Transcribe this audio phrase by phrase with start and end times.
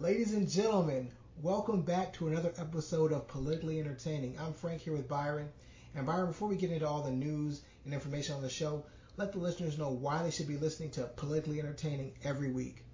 [0.00, 1.10] Ladies and gentlemen,
[1.42, 4.38] welcome back to another episode of Politically Entertaining.
[4.38, 5.48] I'm Frank here with Byron.
[5.96, 8.84] And Byron, before we get into all the news and information on the show,
[9.16, 12.84] let the listeners know why they should be listening to Politically Entertaining every week.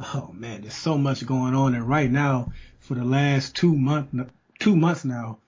[0.00, 4.10] Oh man, there's so much going on, and right now, for the last two month
[4.58, 5.38] two months now,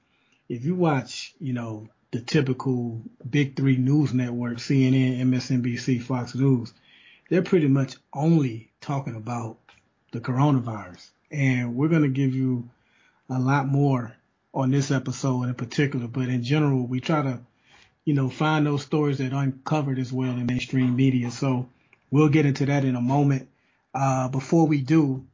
[0.49, 6.73] if you watch, you know, the typical big three news networks, CNN, MSNBC, Fox News,
[7.29, 9.59] they're pretty much only talking about
[10.13, 11.11] the coronavirus.
[11.31, 12.69] And we're going to give you
[13.29, 14.15] a lot more
[14.55, 17.41] on this episode in particular, but in general, we try to,
[18.05, 21.31] you know, find those stories that aren't covered as well in mainstream media.
[21.31, 21.69] So
[22.11, 23.49] we'll get into that in a moment.
[23.95, 25.27] Uh, before we do,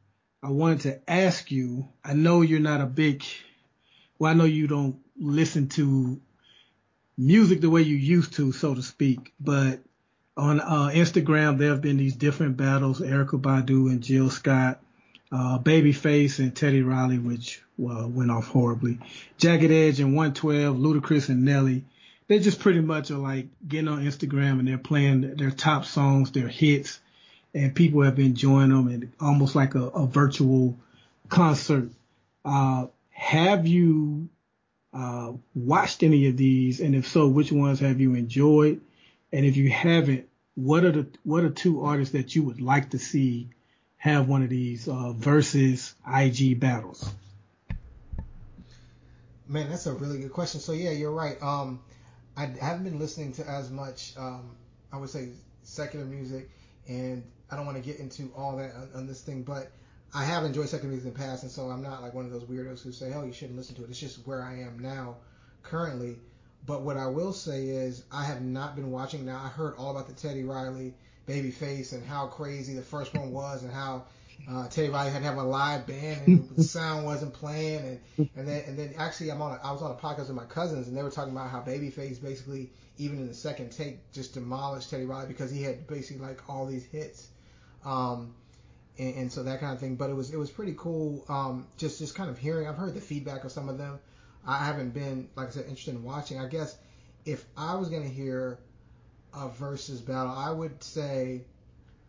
[0.43, 3.25] I wanted to ask you, I know you're not a big,
[4.19, 6.21] well, I know you don't listen to
[7.17, 9.81] music the way you used to, so to speak, but
[10.39, 14.81] on uh, Instagram, there have been these different battles, Erykah Badu and Jill Scott,
[15.33, 18.99] uh, Babyface and Teddy Riley, which well, went off horribly,
[19.37, 21.85] Jagged Edge and 112, Ludacris and Nelly.
[22.29, 26.31] They just pretty much are like getting on Instagram and they're playing their top songs,
[26.31, 27.01] their hits,
[27.55, 30.79] and people have been enjoying them and almost like a, a virtual
[31.29, 31.89] concert.
[32.45, 34.29] Uh, have you
[34.93, 36.81] uh, watched any of these?
[36.81, 38.81] And if so, which ones have you enjoyed?
[39.33, 40.28] And if you haven't,
[40.59, 43.49] what are the what are two artists that you would like to see
[43.97, 47.09] have one of these uh, versus IG battles?
[49.47, 50.61] Man, that's a really good question.
[50.61, 51.41] So yeah, you're right.
[51.41, 51.81] Um,
[52.37, 54.15] I haven't been listening to as much.
[54.19, 54.57] Um,
[54.93, 55.29] I would say
[55.63, 56.51] secular music,
[56.89, 57.23] and
[57.53, 59.71] I don't want to get into all that on, on, this thing, but
[60.13, 62.33] I have enjoyed secular music in the past, and so I'm not like one of
[62.33, 64.81] those weirdos who say, "Oh, you shouldn't listen to it." It's just where I am
[64.81, 65.19] now,
[65.63, 66.17] currently.
[66.67, 69.25] But what I will say is I have not been watching.
[69.25, 70.95] Now I heard all about the Teddy Riley
[71.27, 74.05] Babyface and how crazy the first one was and how
[74.51, 78.29] uh, Teddy Riley had to have a live band and the sound wasn't playing and
[78.37, 80.45] and then and then actually I'm on a, I was on a podcast with my
[80.45, 84.35] cousins and they were talking about how Babyface basically even in the second take just
[84.35, 87.29] demolished Teddy Riley because he had basically like all these hits.
[87.85, 88.35] Um,
[88.99, 89.95] and, and, so that kind of thing.
[89.95, 91.25] But it was it was pretty cool.
[91.29, 92.67] Um, just just kind of hearing.
[92.67, 93.99] I've heard the feedback of some of them.
[94.49, 96.41] I haven't been, like I said, interested in watching.
[96.41, 96.79] I guess
[97.27, 98.59] if I was gonna hear
[99.35, 101.45] a versus battle, I would say,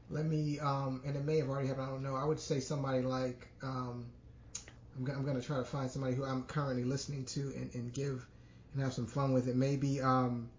[0.10, 1.88] let me, um, and it may have already happened.
[1.88, 2.16] I don't know.
[2.16, 4.06] I would say somebody like, um,
[4.98, 8.26] I'm, I'm gonna try to find somebody who I'm currently listening to and, and give
[8.74, 9.56] and have some fun with it.
[9.58, 10.50] Maybe, um,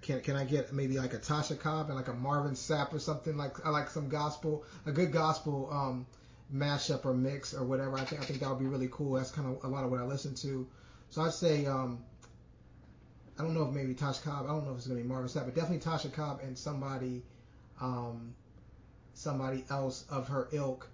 [0.00, 3.00] can can I get maybe like a Tasha Cobb and like a Marvin Sapp or
[3.00, 6.06] something like I like some gospel, a good gospel um,
[6.54, 7.96] mashup or mix or whatever.
[7.96, 9.14] I think I think that would be really cool.
[9.14, 10.66] That's kind of a lot of what I listen to.
[11.10, 12.04] So I'd say um,
[13.38, 14.46] I don't know if maybe Tasha Cobb.
[14.46, 17.22] I don't know if it's gonna be Marvin Sapp, but definitely Tasha Cobb and somebody
[17.80, 18.34] um,
[19.14, 20.88] somebody else of her ilk.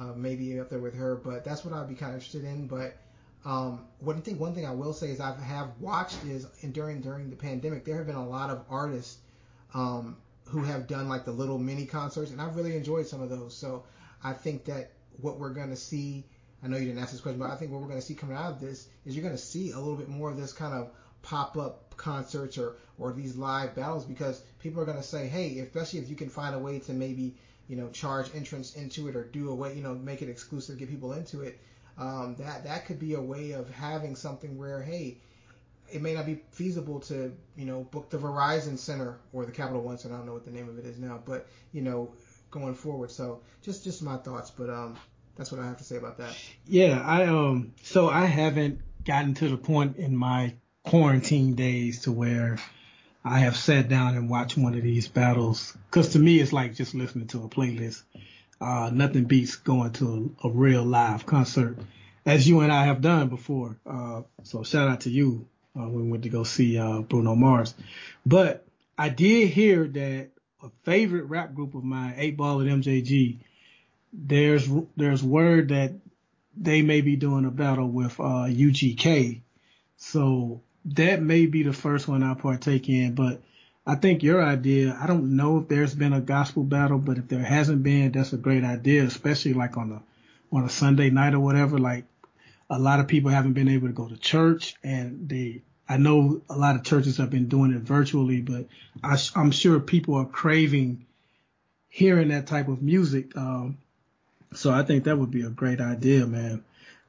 [0.00, 2.66] Uh, maybe up there with her, but that's what I'd be kind of interested in.
[2.66, 2.96] But
[3.44, 7.02] um, one thing, one thing I will say is I have watched is and during
[7.02, 9.18] during the pandemic there have been a lot of artists
[9.74, 13.28] um, who have done like the little mini concerts, and I've really enjoyed some of
[13.28, 13.54] those.
[13.54, 13.84] So
[14.22, 16.24] I think that what we're going to see,
[16.62, 18.14] I know you didn't ask this question, but I think what we're going to see
[18.14, 20.52] coming out of this is you're going to see a little bit more of this
[20.52, 20.90] kind of
[21.22, 25.58] pop up concerts or, or these live battles because people are going to say, hey,
[25.58, 27.36] especially if you can find a way to maybe,
[27.68, 30.78] you know, charge entrance into it or do a way, you know, make it exclusive,
[30.78, 31.58] get people into it.
[31.98, 35.18] Um, that that could be a way of having something where, hey,
[35.92, 39.82] it may not be feasible to, you know, book the Verizon Center or the Capital
[39.82, 40.14] One Center.
[40.14, 42.14] I don't know what the name of it is now, but you know,
[42.52, 43.10] going forward.
[43.10, 44.96] So just just my thoughts, but um,
[45.36, 46.36] that's what I have to say about that.
[46.66, 50.54] Yeah, I um, so I haven't gotten to the point in my
[50.84, 52.58] quarantine days to where
[53.24, 55.76] I have sat down and watched one of these battles.
[55.90, 58.02] Cause to me, it's like just listening to a playlist.
[58.60, 61.76] Uh, nothing beats going to a, a, real live concert,
[62.24, 63.76] as you and I have done before.
[63.84, 67.34] Uh, so shout out to you uh, when we went to go see uh, Bruno
[67.34, 67.74] Mars.
[68.24, 68.64] But
[68.96, 70.30] I did hear that
[70.62, 73.38] a favorite rap group of mine, 8Ball and MJG,
[74.12, 75.92] there's there's word that
[76.56, 79.40] they may be doing a battle with uh, UGK.
[79.96, 83.40] So that may be the first one I partake in, but
[83.86, 87.28] I think your idea, I don't know if there's been a gospel battle, but if
[87.28, 90.02] there hasn't been, that's a great idea, especially like on a
[90.54, 91.78] on a Sunday night or whatever.
[91.78, 92.04] Like
[92.68, 96.40] a lot of people haven't been able to go to church and they I know
[96.48, 98.66] a lot of churches have been doing it virtually, but
[99.02, 101.06] I, am sure people are craving
[101.88, 103.36] hearing that type of music.
[103.36, 103.78] Um,
[104.54, 106.64] so I think that would be a great idea, man.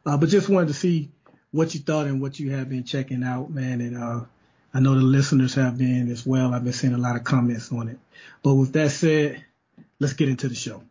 [0.05, 1.09] Uh, but just wanted to see
[1.51, 3.79] what you thought and what you have been checking out, man.
[3.79, 4.25] And uh,
[4.73, 6.53] I know the listeners have been as well.
[6.53, 7.99] I've been seeing a lot of comments on it.
[8.41, 9.43] But with that said,
[9.99, 10.83] let's get into the show.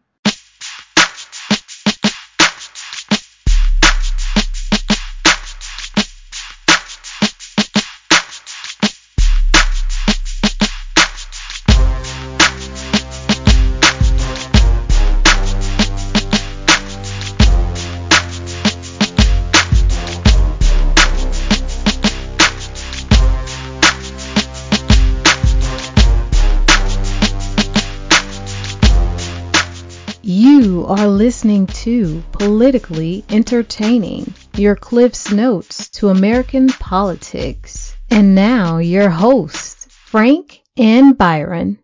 [31.22, 37.94] Listening to Politically Entertaining, your Cliff's Notes to American politics.
[38.10, 41.78] And now your hosts, Frank and Byron.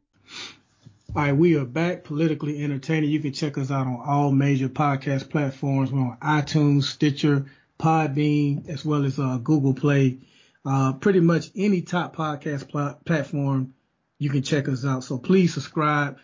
[1.15, 3.11] All right, we are back politically entertaining.
[3.11, 5.93] You can check us out on all major podcast platforms.
[5.93, 7.47] We're on iTunes, Stitcher,
[7.79, 10.19] Podbean, as well as uh, Google Play.
[10.65, 13.73] Uh, pretty much any top podcast pl- platform,
[14.19, 15.05] you can check us out.
[15.05, 16.19] So please subscribe.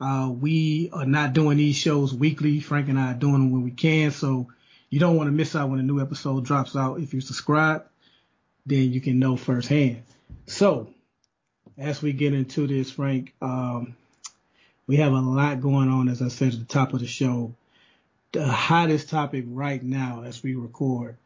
[0.00, 2.60] Uh, we are not doing these shows weekly.
[2.60, 4.10] Frank and I are doing them when we can.
[4.10, 4.48] So
[4.88, 7.00] you don't want to miss out when a new episode drops out.
[7.00, 7.84] If you subscribe,
[8.64, 10.02] then you can know firsthand.
[10.46, 10.88] So
[11.76, 13.94] as we get into this, Frank, um,
[14.86, 17.54] we have a lot going on, as I said at the top of the show.
[18.32, 21.16] The hottest topic right now as we record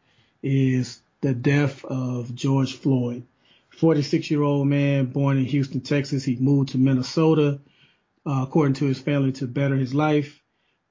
[0.43, 3.23] is the death of George Floyd.
[3.69, 6.23] 46 year old man born in Houston, Texas.
[6.23, 7.59] He moved to Minnesota
[8.25, 10.41] uh, according to his family, to better his life.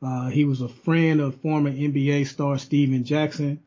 [0.03, 3.63] Uh, he was a friend of former NBA star Stephen Jackson.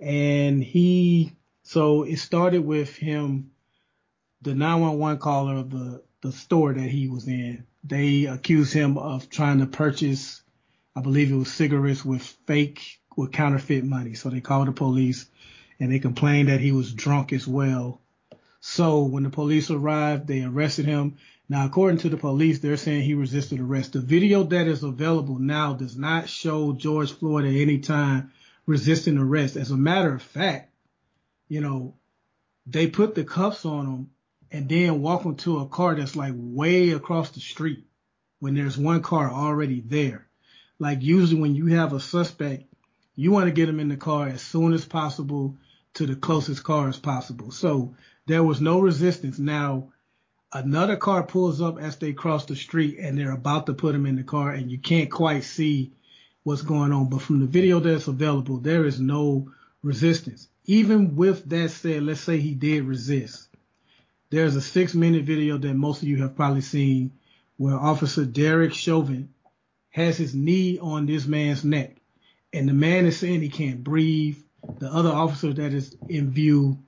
[0.00, 1.32] And he,
[1.62, 3.50] so it started with him,
[4.42, 7.66] the 911 caller of the, the store that he was in.
[7.82, 10.42] They accused him of trying to purchase,
[10.94, 14.14] I believe it was cigarettes with fake, with counterfeit money.
[14.14, 15.26] So they called the police
[15.80, 18.00] and they complained that he was drunk as well.
[18.60, 21.16] So when the police arrived, they arrested him.
[21.48, 23.92] Now, according to the police, they're saying he resisted arrest.
[23.92, 28.32] The video that is available now does not show George Floyd at any time
[28.66, 29.56] resisting arrest.
[29.56, 30.72] As a matter of fact,
[31.48, 31.94] you know,
[32.66, 34.10] they put the cuffs on him
[34.50, 37.84] and then walk him to a car that's like way across the street
[38.38, 40.26] when there's one car already there.
[40.78, 42.64] Like usually when you have a suspect,
[43.16, 45.56] you want to get him in the car as soon as possible
[45.94, 47.50] to the closest car as possible.
[47.50, 47.94] So
[48.26, 49.38] there was no resistance.
[49.38, 49.92] Now,
[50.54, 54.06] another car pulls up as they cross the street and they're about to put him
[54.06, 55.92] in the car and you can't quite see
[56.44, 57.10] what's going on.
[57.10, 59.50] But from the video that's available, there is no
[59.82, 60.48] resistance.
[60.64, 63.48] Even with that said, let's say he did resist.
[64.30, 67.12] There's a six minute video that most of you have probably seen
[67.56, 69.28] where Officer Derek Chauvin
[69.90, 71.96] has his knee on this man's neck
[72.52, 74.38] and the man is saying he can't breathe.
[74.78, 76.78] The other officer that is in view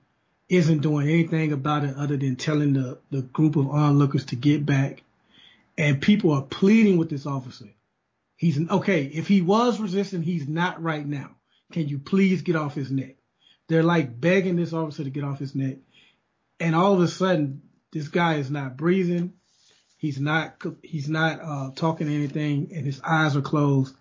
[0.49, 4.65] isn't doing anything about it other than telling the, the group of onlookers to get
[4.65, 5.03] back.
[5.77, 7.67] And people are pleading with this officer.
[8.37, 9.03] He's okay.
[9.05, 11.31] If he was resisting, he's not right now.
[11.71, 13.15] Can you please get off his neck?
[13.67, 15.77] They're like begging this officer to get off his neck.
[16.59, 17.61] And all of a sudden,
[17.91, 19.33] this guy is not breathing.
[19.97, 23.95] He's not, he's not, uh, talking anything and his eyes are closed.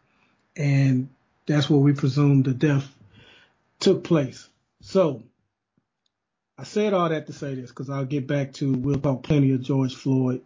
[0.55, 1.09] And
[1.47, 2.87] that's where we presume the death
[3.81, 4.49] took place.
[4.83, 5.23] So
[6.59, 9.53] I said all that to say this because I'll get back to we'll talk plenty
[9.53, 10.41] of George Floyd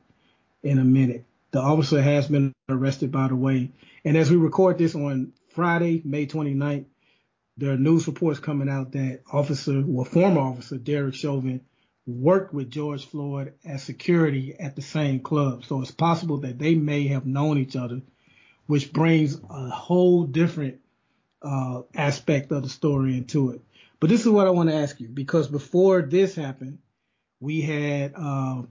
[0.62, 1.24] in a minute.
[1.52, 3.70] The officer has been arrested, by the way.
[4.04, 6.86] And as we record this on Friday, May 29th,
[7.56, 11.60] there are news reports coming out that officer, well, former officer Derek Chauvin
[12.06, 15.64] worked with George Floyd as security at the same club.
[15.64, 18.02] So it's possible that they may have known each other,
[18.66, 20.80] which brings a whole different
[21.42, 23.60] uh, aspect of the story into it.
[24.00, 26.78] But this is what I want to ask you because before this happened,
[27.38, 28.62] we had uh,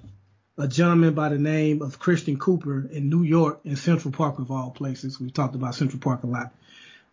[0.57, 4.51] a gentleman by the name of Christian Cooper in New York in Central Park of
[4.51, 5.19] all places.
[5.19, 6.51] We've talked about Central Park a lot.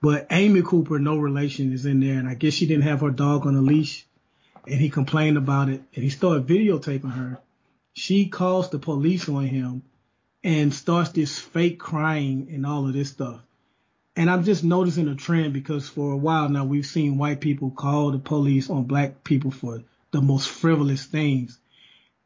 [0.01, 3.11] But Amy Cooper, no relation, is in there, and I guess she didn't have her
[3.11, 4.07] dog on a leash,
[4.67, 7.39] and he complained about it, and he started videotaping her.
[7.95, 9.83] She calls the police on him
[10.45, 13.41] and starts this fake crying and all of this stuff.
[14.17, 17.71] And I'm just noticing a trend because for a while now we've seen white people
[17.71, 21.59] call the police on black people for the most frivolous things.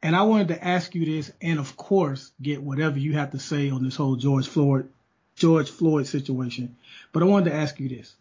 [0.00, 3.40] And I wanted to ask you this and of course get whatever you have to
[3.40, 4.88] say on this whole George Floyd
[5.34, 6.76] George Floyd situation.
[7.12, 8.14] But I wanted to ask you this.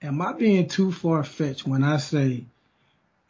[0.00, 2.44] Am I being too far fetched when I say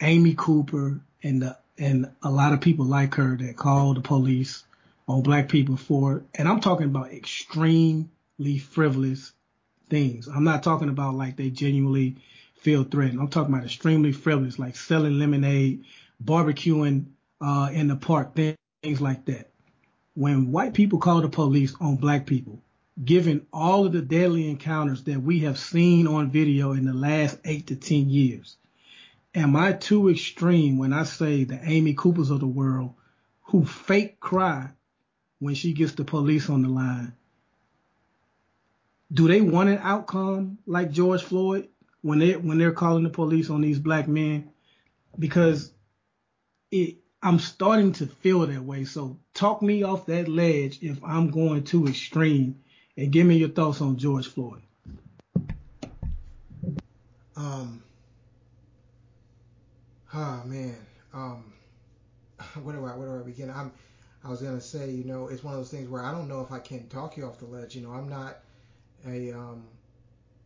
[0.00, 4.62] Amy Cooper and the and a lot of people like her that call the police
[5.08, 9.32] on black people for and I'm talking about extremely frivolous
[9.90, 10.28] things.
[10.28, 12.16] I'm not talking about like they genuinely
[12.57, 13.21] feel threatened.
[13.21, 15.85] I'm talking about extremely frivolous, like selling lemonade,
[16.25, 17.07] barbecuing
[17.40, 19.50] uh, in the park, things like that.
[20.14, 22.61] when white people call the police on black people,
[23.05, 27.38] given all of the deadly encounters that we have seen on video in the last
[27.45, 28.57] eight to 10 years,
[29.35, 32.95] am I too extreme when I say the Amy Coopers of the world
[33.45, 34.71] who fake cry
[35.40, 37.14] when she gets the police on the line?
[39.12, 41.68] Do they want an outcome like George Floyd
[42.02, 44.50] when they when they're calling the police on these black men?
[45.18, 45.72] Because
[46.70, 48.84] it I'm starting to feel that way.
[48.84, 52.60] So talk me off that ledge if I'm going too extreme
[52.96, 54.62] and give me your thoughts on George Floyd.
[57.36, 57.82] Um
[60.14, 60.76] Oh man.
[61.12, 61.52] Um
[62.62, 63.50] where do I where do I begin?
[63.50, 63.72] I'm
[64.25, 66.40] I was gonna say, you know, it's one of those things where I don't know
[66.40, 67.76] if I can talk you off the ledge.
[67.76, 68.38] You know, I'm not
[69.06, 69.64] a um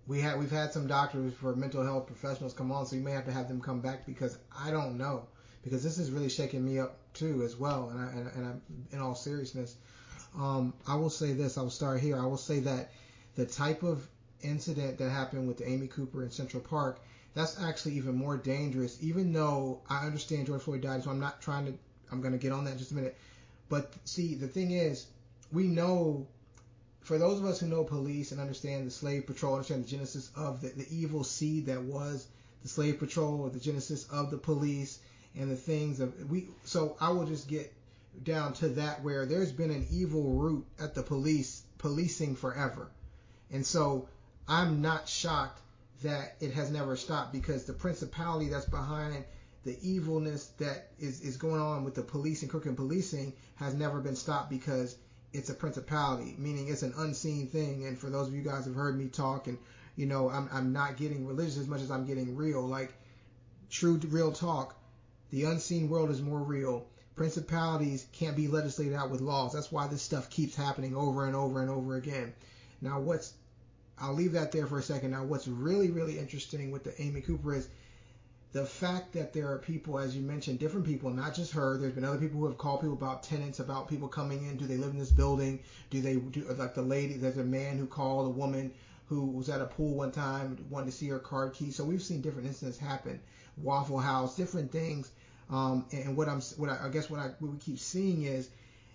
[0.07, 3.12] we had we've had some doctors for mental health professionals come on, so you may
[3.12, 5.26] have to have them come back because I don't know
[5.62, 7.90] because this is really shaking me up too as well.
[7.90, 8.62] And I and, and I'm
[8.93, 9.76] in all seriousness,
[10.38, 11.59] um, I will say this.
[11.59, 12.19] I will start here.
[12.19, 12.90] I will say that
[13.37, 14.07] the type of
[14.43, 17.00] incident that happened with Amy Cooper in Central Park,
[17.35, 18.99] that's actually even more dangerous.
[19.02, 21.75] Even though I understand George Floyd died, so I'm not trying to.
[22.12, 23.17] I'm going to get on that in just a minute.
[23.69, 25.07] But see, the thing is,
[25.52, 26.26] we know
[27.11, 30.31] for those of us who know police and understand the slave patrol, understand the genesis
[30.37, 32.29] of the, the evil seed that was
[32.62, 35.00] the slave patrol, the genesis of the police,
[35.35, 36.47] and the things of we.
[36.62, 37.73] So I will just get
[38.23, 42.93] down to that where there's been an evil root at the police policing forever,
[43.50, 44.09] and so
[44.47, 45.61] I'm not shocked
[46.05, 49.25] that it has never stopped because the principality that's behind
[49.64, 54.00] the evilness that is, is going on with the police and crooked policing has never
[54.00, 54.95] been stopped because
[55.33, 57.87] it's a principality, meaning it's an unseen thing.
[57.87, 59.59] And for those of you guys who've heard me talk, and
[59.97, 62.67] you know, I'm, I'm not getting religious as much as I'm getting real.
[62.67, 62.93] Like
[63.71, 64.75] true real talk,
[65.31, 66.87] the unseen world is more real.
[67.17, 69.53] Principalities can't be legislated out with laws.
[69.53, 72.33] That's why this stuff keeps happening over and over and over again.
[72.81, 73.35] Now, what's
[74.01, 75.11] I'll leave that there for a second.
[75.11, 77.69] Now, what's really, really interesting with the Amy Cooper is
[78.52, 81.78] the fact that there are people, as you mentioned, different people, not just her.
[81.78, 84.57] There's been other people who have called people about tenants, about people coming in.
[84.57, 85.61] Do they live in this building?
[85.90, 87.14] Do they do like the lady?
[87.14, 88.73] There's a man who called a woman
[89.07, 91.71] who was at a pool one time, wanted to see her card key.
[91.71, 93.21] So we've seen different incidents happen.
[93.57, 95.11] Waffle House, different things.
[95.50, 98.49] Um, and what I'm, what I, I guess what I what we keep seeing is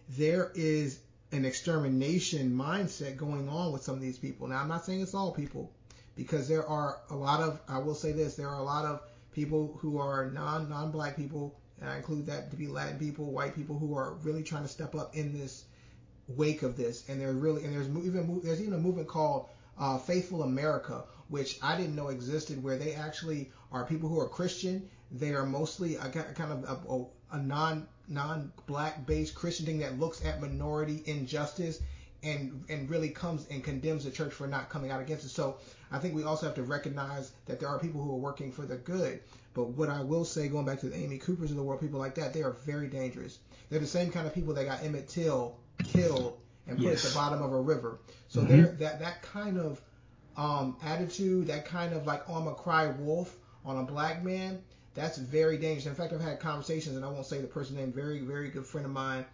[0.10, 1.00] there is
[1.32, 4.48] an extermination mindset going on with some of these people.
[4.48, 5.72] Now I'm not saying it's all people,
[6.16, 9.02] because there are a lot of I will say this, there are a lot of
[9.36, 13.32] people who are non non black people, and I include that to be Latin people,
[13.32, 15.66] white people who are really trying to step up in this
[16.30, 19.98] wake of this, and they're really and there's even there's even a movement called uh,
[19.98, 24.90] Faithful America, which I didn't know existed, where they actually are people who are Christian.
[25.12, 30.00] They are mostly a, kind of a, a non non black based Christian thing that
[30.00, 31.82] looks at minority injustice
[32.24, 35.30] and and really comes and condemns the church for not coming out against it.
[35.30, 35.58] So
[35.92, 38.64] I think we also have to recognize that there are people who are working for
[38.64, 39.22] the good.
[39.54, 42.00] But what I will say, going back to the Amy Coopers of the world, people
[42.00, 43.40] like that, they are very dangerous.
[43.70, 46.38] They're the same kind of people that got Emmett Till killed
[46.68, 47.06] and put yes.
[47.06, 48.00] at the bottom of a river.
[48.28, 48.78] So mm-hmm.
[48.78, 49.82] that that kind of
[50.38, 54.62] um, attitude, that kind of like oh, I'm a cry wolf on a black man,
[54.94, 55.86] that's very dangerous.
[55.86, 58.66] In fact, I've had conversations, and I won't say the person name, very very good
[58.66, 59.26] friend of mine,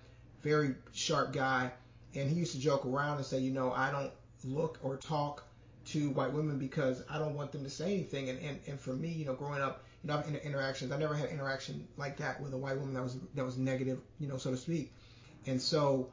[0.41, 1.71] very sharp guy,
[2.15, 4.11] and he used to joke around and say, you know, I don't
[4.43, 5.43] look or talk
[5.91, 8.29] to white women because I don't want them to say anything.
[8.29, 11.15] And, and, and for me, you know, growing up, you know, in interactions, I never
[11.15, 14.37] had interaction like that with a white woman that was that was negative, you know,
[14.37, 14.91] so to speak.
[15.45, 16.09] And so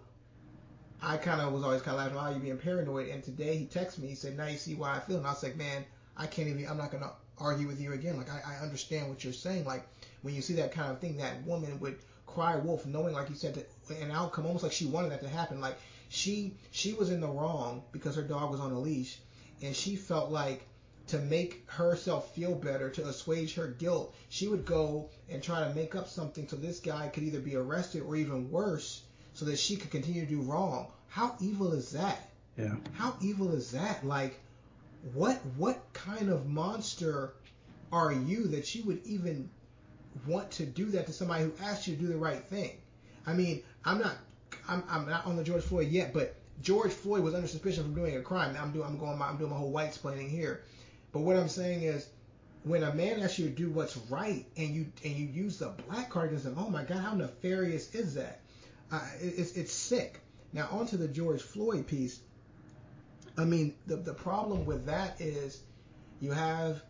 [1.02, 3.66] I kind of was always kind of laughing, "Oh, you being paranoid." And today he
[3.66, 4.08] texted me.
[4.08, 5.84] He said, "Now you see why I feel." And I was like, "Man,
[6.16, 6.66] I can't even.
[6.68, 8.16] I'm not gonna argue with you again.
[8.16, 9.64] Like I, I understand what you're saying.
[9.64, 9.86] Like
[10.22, 13.36] when you see that kind of thing, that woman would cry wolf, knowing, like you
[13.36, 15.60] said, that an outcome, almost like she wanted that to happen.
[15.60, 19.18] Like she she was in the wrong because her dog was on a leash,
[19.62, 20.66] and she felt like
[21.08, 25.74] to make herself feel better, to assuage her guilt, she would go and try to
[25.74, 29.58] make up something so this guy could either be arrested or even worse, so that
[29.58, 30.88] she could continue to do wrong.
[31.08, 32.30] How evil is that?
[32.56, 32.74] Yeah.
[32.92, 34.04] How evil is that?
[34.04, 34.38] Like,
[35.14, 37.34] what what kind of monster
[37.92, 39.48] are you that you would even
[40.26, 42.72] want to do that to somebody who asked you to do the right thing?
[43.26, 44.16] I mean, I'm not
[44.68, 47.94] I'm, I'm not on the George Floyd yet, but George Floyd was under suspicion from
[47.94, 48.54] doing a crime.
[48.54, 50.62] Now I'm doing I'm going my, I'm doing my whole white explaining here.
[51.12, 52.08] But what I'm saying is
[52.64, 55.68] when a man asks you to do what's right and you and you use the
[55.86, 58.40] black card against him, oh my God, how nefarious is that?
[58.90, 60.20] Uh, it, it's it's sick.
[60.52, 62.20] Now onto the George Floyd piece.
[63.36, 65.62] I mean, the the problem with that is
[66.20, 66.82] you have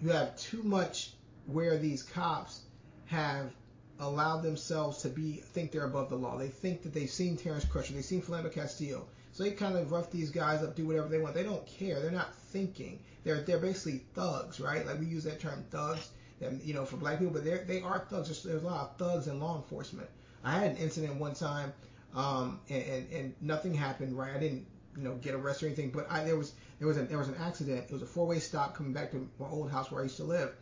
[0.00, 1.12] you have too much
[1.46, 2.62] where these cops
[3.06, 3.52] have
[4.00, 6.38] allow themselves to be think they're above the law.
[6.38, 9.06] They think that they've seen Terrence Crutcher, they've seen Philando Castillo.
[9.32, 11.34] So they kind of rough these guys up, do whatever they want.
[11.34, 12.00] They don't care.
[12.00, 12.98] They're not thinking.
[13.24, 14.86] They're they're basically thugs, right?
[14.86, 17.82] Like we use that term thugs, that, you know, for black people, but they they
[17.82, 18.28] are thugs.
[18.28, 20.08] There's, there's a lot of thugs in law enforcement.
[20.44, 21.72] I had an incident one time,
[22.14, 24.34] um, and, and and nothing happened, right?
[24.34, 27.08] I didn't you know get arrested or anything, but I there was there was an
[27.08, 27.84] there was an accident.
[27.88, 30.16] It was a four way stop coming back to my old house where I used
[30.16, 30.54] to live,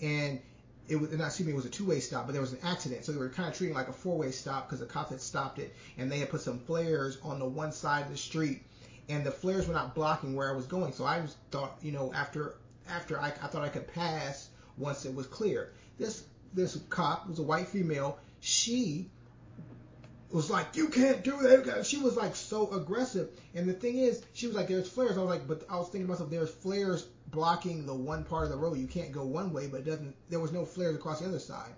[0.00, 0.40] and
[0.90, 3.04] it was not excuse me, it was a two-way stop, but there was an accident,
[3.04, 5.58] so they were kind of treating like a four-way stop because the cops had stopped
[5.58, 8.62] it, and they had put some flares on the one side of the street,
[9.08, 11.92] and the flares were not blocking where I was going, so I just thought, you
[11.92, 12.54] know, after
[12.88, 15.72] after I, I thought I could pass once it was clear.
[15.96, 18.18] This this cop was a white female.
[18.40, 19.10] She
[20.32, 21.84] was like, you can't do that.
[21.84, 23.30] She was like so aggressive.
[23.54, 25.18] And the thing is, she was like, there's flares.
[25.18, 28.44] I was like, but I was thinking to myself, there's flares blocking the one part
[28.44, 28.78] of the road.
[28.78, 30.14] You can't go one way, but it doesn't.
[30.28, 31.72] There was no flares across the other side.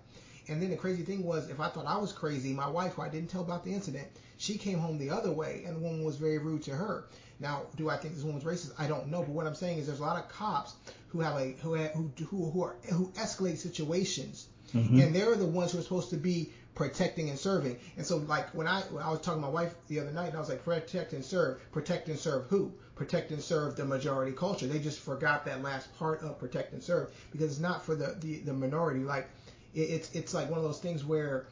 [0.47, 3.01] And then the crazy thing was, if I thought I was crazy, my wife, who
[3.01, 4.07] I didn't tell about the incident,
[4.37, 7.05] she came home the other way, and the woman was very rude to her.
[7.39, 8.73] Now, do I think this woman's racist?
[8.77, 9.21] I don't know.
[9.21, 10.75] But what I'm saying is, there's a lot of cops
[11.07, 14.99] who have a who have, who who who are who escalate situations, mm-hmm.
[14.99, 17.77] and they're the ones who are supposed to be protecting and serving.
[17.97, 20.27] And so, like when I when I was talking to my wife the other night,
[20.27, 21.59] and I was like, protect and serve.
[21.71, 22.71] Protect and serve who?
[22.95, 24.67] Protect and serve the majority culture.
[24.67, 28.15] They just forgot that last part of protect and serve because it's not for the
[28.19, 29.01] the, the minority.
[29.01, 29.29] Like
[29.73, 31.47] it, it's it's like one of those things where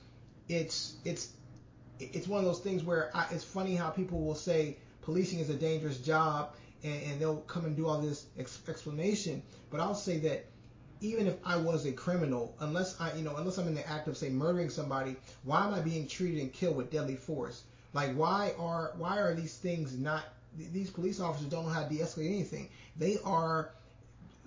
[0.50, 1.30] it's it's
[2.00, 5.50] it's one of those things where I, it's funny how people will say policing is
[5.50, 9.44] a dangerous job and, and they'll come and do all this ex- explanation.
[9.70, 10.46] But I'll say that
[11.02, 14.08] even if I was a criminal, unless I, you know, unless I'm in the act
[14.08, 17.64] of say murdering somebody, why am I being treated and killed with deadly force?
[17.94, 20.24] Like why are why are these things not?
[20.58, 22.70] These police officers don't know how to de-escalate anything.
[22.98, 23.72] They are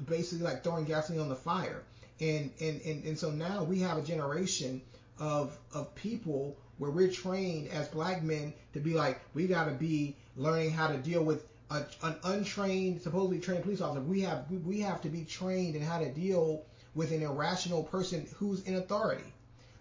[0.07, 1.83] basically like throwing gasoline on the fire.
[2.21, 4.81] And and and, and so now we have a generation
[5.19, 9.73] of of people where we're trained as black men to be like we got to
[9.73, 14.03] be learning how to deal with a, an untrained, supposedly trained police officer.
[14.03, 18.27] We have we have to be trained in how to deal with an irrational person
[18.37, 19.33] who's in authority.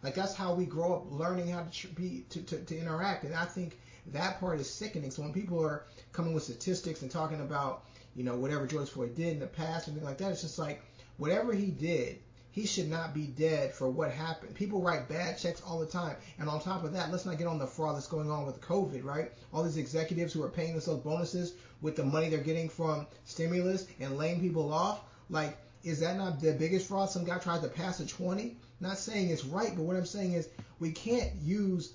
[0.01, 3.23] Like that's how we grow up learning how to be to, to, to interact.
[3.23, 5.11] And I think that part is sickening.
[5.11, 9.15] So when people are coming with statistics and talking about you know whatever George Floyd
[9.15, 10.81] did in the past and things like that, it's just like
[11.17, 12.19] whatever he did
[12.53, 14.53] he should not be dead for what happened.
[14.53, 16.15] People write bad checks all the time.
[16.37, 18.61] And on top of that, let's not get on the fraud that's going on with
[18.61, 19.31] COVID, right?
[19.51, 23.87] All these executives who are paying themselves bonuses with the money they're getting from stimulus
[23.99, 25.01] and laying people off.
[25.31, 27.09] Like, is that not the biggest fraud?
[27.09, 28.55] Some guy tried to pass a 20.
[28.79, 31.93] Not saying it's right, but what I'm saying is we can't use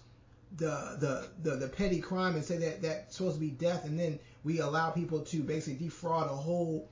[0.56, 3.96] the the the, the petty crime and say that that's supposed to be death, and
[3.96, 6.88] then we allow people to basically defraud a whole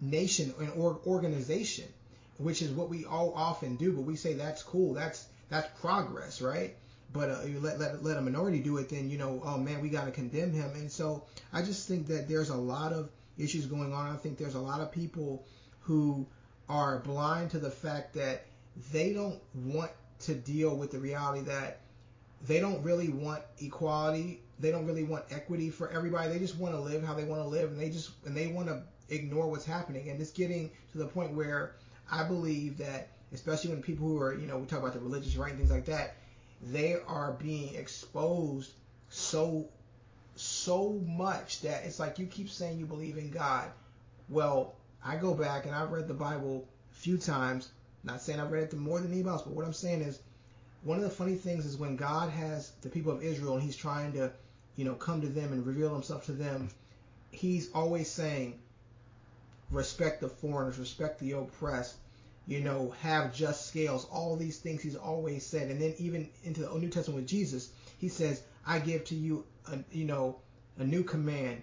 [0.00, 1.84] nation and or organization
[2.40, 6.40] which is what we all often do, but we say that's cool, that's that's progress,
[6.40, 6.76] right?
[7.12, 9.80] But uh, you let, let let a minority do it, then you know, oh man,
[9.80, 10.70] we got to condemn him.
[10.74, 14.10] And so I just think that there's a lot of issues going on.
[14.10, 15.44] I think there's a lot of people
[15.80, 16.26] who
[16.68, 18.46] are blind to the fact that
[18.92, 21.80] they don't want to deal with the reality that
[22.46, 24.40] they don't really want equality.
[24.58, 26.30] They don't really want equity for everybody.
[26.30, 28.46] They just want to live how they want to live, and they just and they
[28.46, 30.08] want to ignore what's happening.
[30.08, 31.74] And it's getting to the point where
[32.10, 35.36] I believe that especially when people who are, you know, we talk about the religious
[35.36, 36.16] right and things like that,
[36.62, 38.72] they are being exposed
[39.08, 39.68] so
[40.36, 43.70] so much that it's like you keep saying you believe in God.
[44.28, 47.68] Well, I go back and I've read the Bible a few times.
[48.04, 50.18] Not saying I've read it more than anybody else, but what I'm saying is
[50.82, 53.76] one of the funny things is when God has the people of Israel and He's
[53.76, 54.32] trying to,
[54.76, 56.70] you know, come to them and reveal Himself to them,
[57.30, 58.58] He's always saying,
[59.70, 61.96] respect the foreigners, respect the oppressed,
[62.46, 65.70] you know, have just scales, all these things he's always said.
[65.70, 69.44] And then even into the New Testament with Jesus, he says, I give to you,
[69.70, 70.36] a, you know,
[70.78, 71.62] a new command.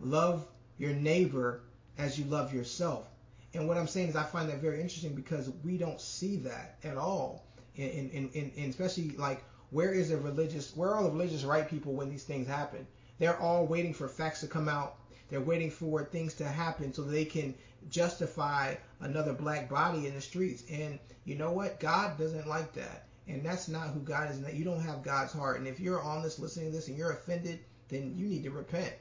[0.00, 0.46] Love
[0.78, 1.62] your neighbor
[1.98, 3.06] as you love yourself.
[3.54, 6.76] And what I'm saying is I find that very interesting because we don't see that
[6.84, 7.44] at all.
[7.74, 12.10] In, in especially like where is the religious where are the religious right people when
[12.10, 12.86] these things happen?
[13.18, 14.96] They're all waiting for facts to come out
[15.32, 17.54] they're waiting for things to happen so they can
[17.88, 20.62] justify another black body in the streets.
[20.70, 21.80] And you know what?
[21.80, 23.06] God doesn't like that.
[23.26, 24.36] And that's not who God is.
[24.36, 25.58] And you don't have God's heart.
[25.58, 28.50] And if you're on this, listening to this, and you're offended, then you need to
[28.50, 28.92] repent.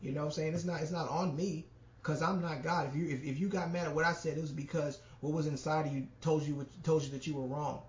[0.00, 0.54] You know what I'm saying?
[0.54, 1.66] It's not it's not on me
[2.00, 2.88] because I'm not God.
[2.88, 5.32] If you if, if you got mad at what I said, it was because what
[5.32, 7.82] was inside of you told you told you that you were wrong.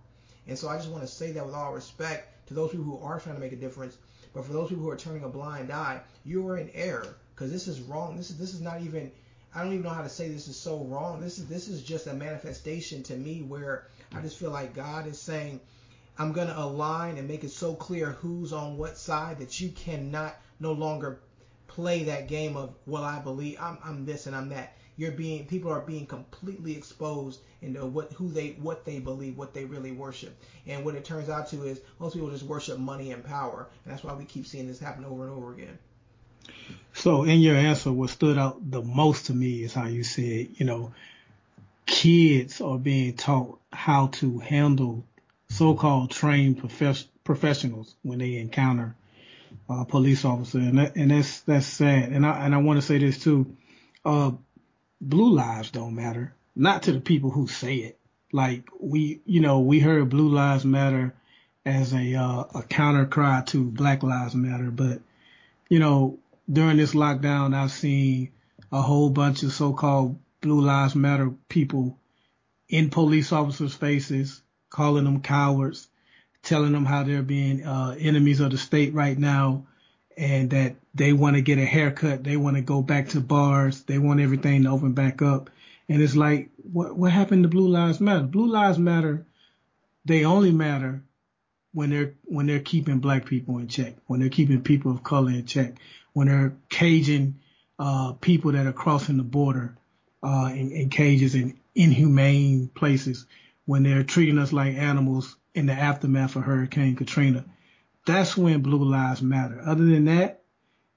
[0.48, 2.98] And so I just want to say that with all respect to those people who
[2.98, 3.96] are trying to make a difference.
[4.34, 7.52] But for those people who are turning a blind eye, you are in error because
[7.52, 8.18] this is wrong.
[8.18, 9.12] This is this is not even.
[9.54, 11.20] I don't even know how to say this is so wrong.
[11.20, 15.08] This is this is just a manifestation to me where I just feel like God
[15.08, 15.60] is saying,
[16.18, 20.36] I'm to align and make it so clear who's on what side that you cannot
[20.60, 21.20] no longer
[21.68, 24.78] play that game of well I believe I'm, I'm this and I'm that.
[24.98, 29.54] You're being people are being completely exposed into what who they what they believe, what
[29.54, 30.38] they really worship.
[30.68, 33.70] And what it turns out to is most people just worship money and power.
[33.84, 35.80] And that's why we keep seeing this happen over and over again.
[36.94, 40.50] So in your answer, what stood out the most to me is how you said,
[40.56, 40.94] you know,
[41.86, 45.06] kids are being taught how to handle
[45.50, 48.96] so-called trained profes- professionals when they encounter
[49.70, 52.12] uh, police officer, and that, and that's that's sad.
[52.12, 53.56] And I and I want to say this too,
[54.06, 54.32] uh,
[55.00, 57.98] blue lives don't matter, not to the people who say it.
[58.32, 61.14] Like we, you know, we heard blue lives matter
[61.66, 65.02] as a uh, a counter cry to Black Lives Matter, but
[65.70, 66.20] you know,
[66.52, 68.32] during this lockdown, I've seen
[68.72, 71.98] a whole bunch of so-called Blue Lives Matter people
[72.68, 75.88] in police officers' faces, calling them cowards,
[76.42, 79.68] telling them how they're being uh, enemies of the state right now,
[80.18, 83.84] and that they want to get a haircut, they want to go back to bars,
[83.84, 85.50] they want everything to open back up.
[85.88, 88.24] And it's like, what what happened to Blue Lives Matter?
[88.24, 89.26] Blue Lives Matter,
[90.06, 91.04] they only matter
[91.74, 95.32] when they're when they're keeping black people in check, when they're keeping people of color
[95.32, 95.76] in check,
[96.14, 97.40] when they're caging
[97.80, 99.76] uh, people that are crossing the border
[100.24, 103.26] uh, in, in cages in inhumane places,
[103.66, 107.46] when they're treating us like animals in the aftermath of Hurricane Katrina.
[108.06, 109.62] That's when blue lives matter.
[109.64, 110.42] Other than that,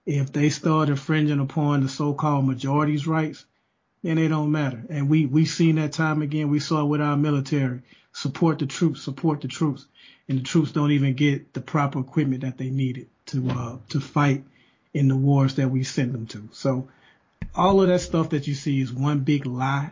[0.06, 3.44] if they start infringing upon the so-called majority's rights,
[4.02, 4.84] then they don't matter.
[4.90, 6.50] And we we seen that time again.
[6.50, 7.82] We saw it with our military.
[8.12, 9.86] Support the troops, support the troops,
[10.28, 14.00] and the troops don't even get the proper equipment that they needed to uh, to
[14.00, 14.44] fight
[14.94, 16.48] in the wars that we send them to.
[16.52, 16.88] So
[17.54, 19.90] all of that stuff that you see is one big lie.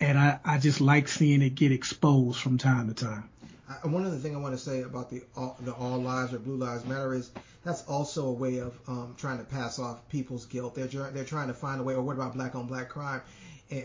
[0.00, 3.30] And I, I just like seeing it get exposed from time to time.
[3.68, 6.38] I, one other thing I want to say about the all, the all lives or
[6.38, 7.30] blue lives matter is
[7.64, 10.74] that's also a way of um, trying to pass off people's guilt.
[10.74, 11.94] They're they're trying to find a way.
[11.94, 13.22] Or what about black on black crime?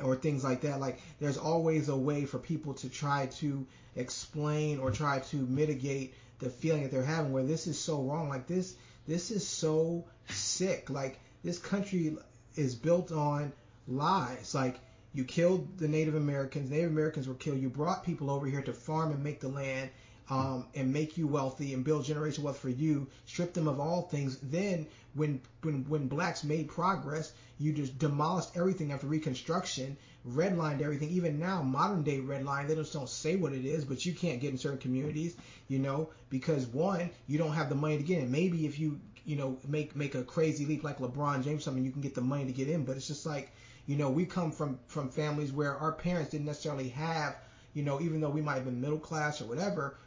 [0.01, 0.79] or things like that.
[0.79, 3.65] Like there's always a way for people to try to
[3.95, 8.29] explain or try to mitigate the feeling that they're having where this is so wrong.
[8.29, 8.75] Like this
[9.07, 10.89] this is so sick.
[10.89, 12.17] Like this country
[12.55, 13.51] is built on
[13.87, 14.53] lies.
[14.53, 14.79] Like
[15.13, 16.69] you killed the Native Americans.
[16.69, 17.59] Native Americans were killed.
[17.59, 19.89] You brought people over here to farm and make the land
[20.29, 23.07] um, and make you wealthy and build generational wealth for you.
[23.25, 24.37] Strip them of all things.
[24.41, 31.09] Then when when when blacks made progress, you just demolished everything after Reconstruction, redlined everything.
[31.09, 34.39] Even now, modern day redline, they just don't say what it is, but you can't
[34.39, 35.35] get in certain communities,
[35.67, 38.31] you know, because one, you don't have the money to get in.
[38.31, 41.91] Maybe if you you know make make a crazy leap like LeBron James, something you
[41.91, 42.83] can get the money to get in.
[42.85, 43.51] But it's just like
[43.85, 47.35] you know we come from from families where our parents didn't necessarily have
[47.73, 49.97] you know even though we might have been middle class or whatever,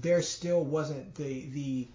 [0.00, 1.88] there still wasn't the the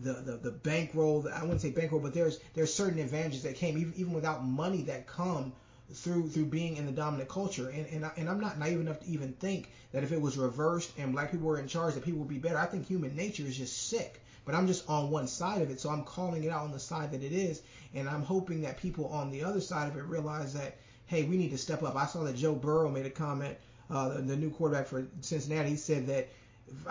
[0.00, 3.78] the, the, the bankroll, I wouldn't say bankroll, but there's there's certain advantages that came
[3.78, 5.52] even, even without money that come
[5.94, 7.68] through through being in the dominant culture.
[7.68, 10.36] And and, I, and I'm not naive enough to even think that if it was
[10.36, 12.58] reversed and black people were in charge, that people would be better.
[12.58, 14.22] I think human nature is just sick.
[14.44, 16.80] But I'm just on one side of it, so I'm calling it out on the
[16.80, 17.62] side that it is,
[17.94, 21.36] and I'm hoping that people on the other side of it realize that hey, we
[21.36, 21.94] need to step up.
[21.94, 23.56] I saw that Joe Burrow made a comment,
[23.90, 25.70] uh, the, the new quarterback for Cincinnati.
[25.70, 26.28] He said that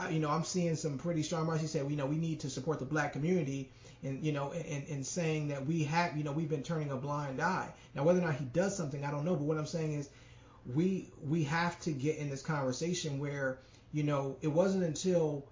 [0.10, 1.62] you know, I'm seeing some pretty strong marks.
[1.62, 3.70] He said, you know, we need to support the black community
[4.04, 6.98] and, you know, and, and saying that we have, you know, we've been turning a
[6.98, 7.70] blind eye.
[7.96, 9.36] Now, whether or not he does something, I don't know.
[9.36, 10.10] But what I'm saying is
[10.74, 13.60] we, we have to get in this conversation where,
[13.92, 15.46] you know, it wasn't until,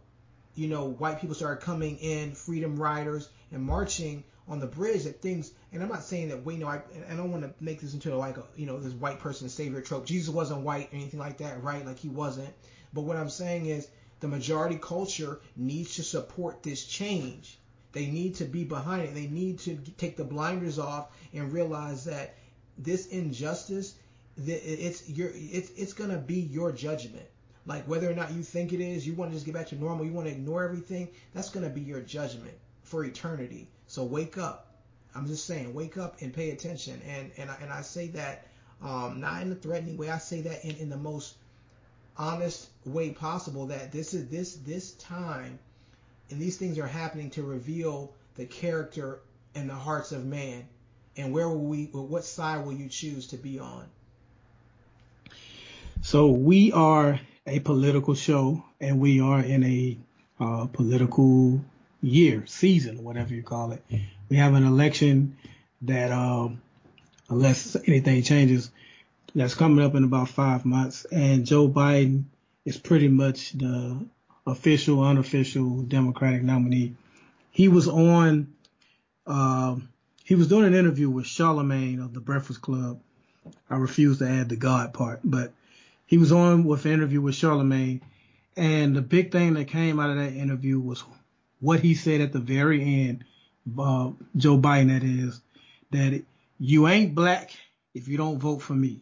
[0.55, 5.21] you know, white people started coming in, freedom riders and marching on the bridge that
[5.21, 7.79] things, and I'm not saying that we you know, I, I don't want to make
[7.81, 10.07] this into like a, you know, this white person savior trope.
[10.07, 11.85] Jesus wasn't white or anything like that, right?
[11.85, 12.49] Like he wasn't.
[12.91, 13.87] But what I'm saying is
[14.19, 17.59] the majority culture needs to support this change.
[17.91, 19.15] They need to be behind it.
[19.15, 22.35] They need to take the blinders off and realize that
[22.77, 23.95] this injustice,
[24.37, 27.25] it's your, it's it's gonna be your judgment.
[27.65, 29.75] Like whether or not you think it is, you want to just get back to
[29.75, 31.09] normal, you want to ignore everything.
[31.33, 33.69] That's gonna be your judgment for eternity.
[33.87, 34.65] So wake up.
[35.15, 37.01] I'm just saying, wake up and pay attention.
[37.07, 38.47] And and I, and I say that
[38.81, 40.09] um, not in a threatening way.
[40.09, 41.35] I say that in, in the most
[42.19, 45.57] honest way possible that this is this this time
[46.29, 49.21] and these things are happening to reveal the character
[49.55, 50.67] and the hearts of man.
[51.17, 53.85] And where will we what side will you choose to be on?
[56.01, 59.97] So we are a political show and we are in a
[60.39, 61.61] uh, political
[62.01, 63.83] year season whatever you call it.
[64.29, 65.37] We have an election
[65.81, 66.61] that um,
[67.29, 68.71] unless anything changes
[69.35, 72.23] that's coming up in about five months, and Joe Biden
[72.65, 74.05] is pretty much the
[74.45, 76.95] official, unofficial Democratic nominee.
[77.51, 78.53] He was on,
[79.27, 79.75] uh,
[80.23, 82.99] he was doing an interview with Charlemagne of the Breakfast Club.
[83.69, 85.53] I refuse to add the God part, but
[86.05, 88.01] he was on with an interview with Charlemagne.
[88.57, 91.03] And the big thing that came out of that interview was
[91.59, 93.23] what he said at the very end,
[93.77, 95.39] uh, Joe Biden, that is,
[95.91, 96.23] that
[96.59, 97.51] you ain't black
[97.93, 99.01] if you don't vote for me.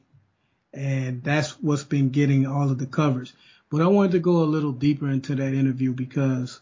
[0.78, 3.34] And that's what's been getting all of the coverage.
[3.72, 6.60] But I wanted to go a little deeper into that interview because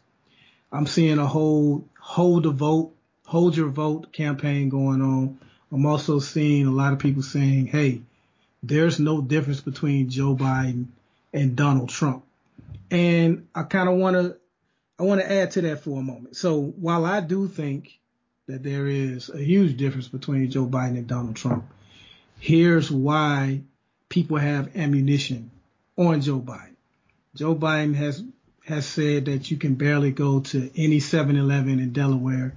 [0.72, 2.94] I'm seeing a whole hold the vote,
[3.26, 5.40] hold your vote campaign going on.
[5.70, 8.04] I'm also seeing a lot of people saying, hey,
[8.64, 10.86] there's no difference between Joe Biden
[11.34, 12.24] and Donald Trump.
[12.90, 14.38] And I kind of want to,
[14.98, 16.38] I want to add to that for a moment.
[16.38, 18.00] So while I do think
[18.48, 21.66] that there is a huge difference between Joe Biden and Donald Trump,
[22.40, 23.62] here's why
[24.10, 25.52] people have ammunition
[25.98, 26.76] on Joe Biden.
[27.36, 28.24] Joe Biden has
[28.66, 32.56] has said that you can barely go to any 7-Eleven in Delaware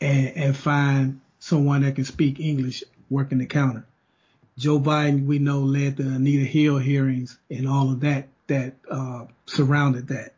[0.00, 3.84] and, and find someone that can speak English working the counter.
[4.56, 9.26] Joe Biden, we know, led the Anita Hill hearings and all of that that uh,
[9.46, 10.34] surrounded that.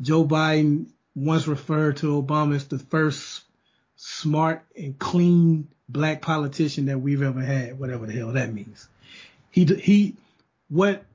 [0.00, 3.44] Joe Biden once referred to Obama as the first
[3.96, 8.88] smart and clean black politician that we've ever had, whatever the hell that means.
[9.54, 10.16] He he
[10.68, 11.06] what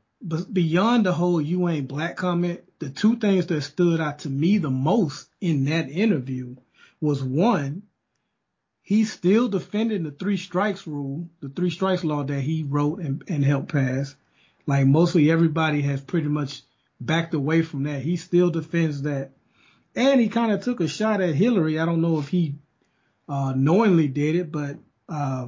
[0.54, 4.60] beyond the whole you ain't black comment, the two things that stood out to me
[4.60, 6.56] the most in that interview
[7.02, 7.84] was one,
[8.82, 13.26] he's still defending the three strikes rule, the three strikes law that he wrote and,
[13.28, 14.16] and helped pass.
[14.66, 16.62] Like mostly everybody has pretty much
[17.02, 18.04] backed away from that.
[18.04, 19.32] He still defends that.
[19.98, 21.78] And he kind of took a shot at Hillary.
[21.78, 22.56] I don't know if he
[23.28, 24.78] uh, knowingly did it, but
[25.10, 25.48] uh,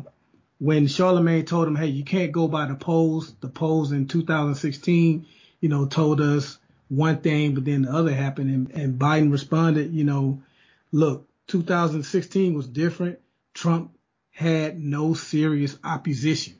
[0.61, 5.25] when Charlemagne told him, hey, you can't go by the polls, the polls in 2016,
[5.59, 8.51] you know, told us one thing, but then the other happened.
[8.51, 10.43] And, and Biden responded, you know,
[10.91, 13.17] look, 2016 was different.
[13.55, 13.97] Trump
[14.29, 16.59] had no serious opposition.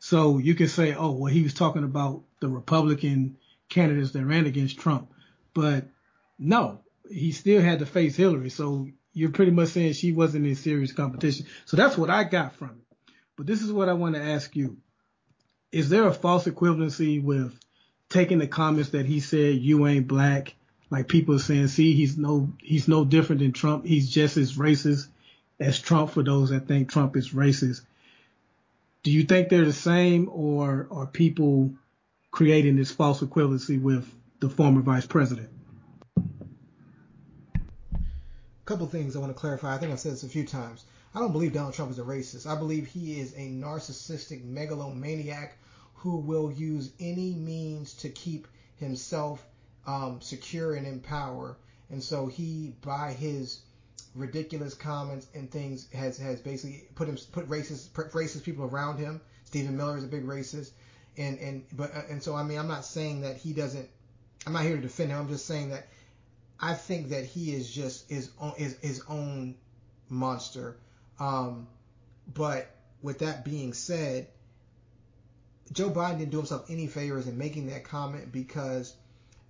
[0.00, 3.36] So you can say, oh, well, he was talking about the Republican
[3.68, 5.12] candidates that ran against Trump.
[5.54, 5.84] But
[6.36, 8.50] no, he still had to face Hillary.
[8.50, 11.46] So you're pretty much saying she wasn't in serious competition.
[11.64, 12.85] So that's what I got from it.
[13.36, 14.78] But this is what I want to ask you.
[15.70, 17.58] Is there a false equivalency with
[18.08, 20.54] taking the comments that he said you ain't black?
[20.88, 23.84] Like people are saying, see, he's no he's no different than Trump.
[23.84, 25.08] He's just as racist
[25.58, 27.82] as Trump for those that think Trump is racist.
[29.02, 31.72] Do you think they're the same or are people
[32.30, 35.48] creating this false equivalency with the former vice president?
[37.96, 38.00] A
[38.64, 39.74] couple things I want to clarify.
[39.74, 40.84] I think I've said this a few times.
[41.16, 42.46] I don't believe Donald Trump is a racist.
[42.46, 45.56] I believe he is a narcissistic megalomaniac
[45.94, 49.42] who will use any means to keep himself
[49.86, 51.56] um, secure and in power.
[51.88, 53.62] And so he, by his
[54.14, 59.22] ridiculous comments and things, has has basically put him put racist racist people around him.
[59.44, 60.72] Stephen Miller is a big racist,
[61.16, 63.88] and and but uh, and so I mean I'm not saying that he doesn't.
[64.46, 65.18] I'm not here to defend him.
[65.18, 65.88] I'm just saying that
[66.60, 69.54] I think that he is just his own, is his own
[70.10, 70.76] monster
[71.18, 71.66] um,
[72.32, 72.70] but
[73.02, 74.28] with that being said,
[75.72, 78.94] Joe Biden didn't do himself any favors in making that comment because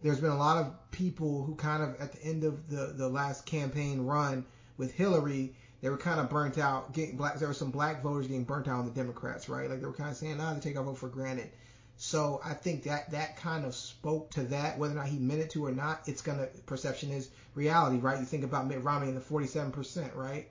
[0.03, 3.09] there's been a lot of people who kind of at the end of the, the
[3.09, 4.45] last campaign run
[4.77, 6.93] with Hillary, they were kind of burnt out.
[6.93, 9.69] Getting black, there were some black voters getting burnt out on the Democrats, right?
[9.69, 11.51] Like they were kind of saying, "Ah, they take our vote for granted."
[11.99, 14.79] So I think that that kind of spoke to that.
[14.79, 18.19] Whether or not he meant it to or not, it's gonna perception is reality, right?
[18.19, 20.49] You think about Mitt Romney and the 47%, right?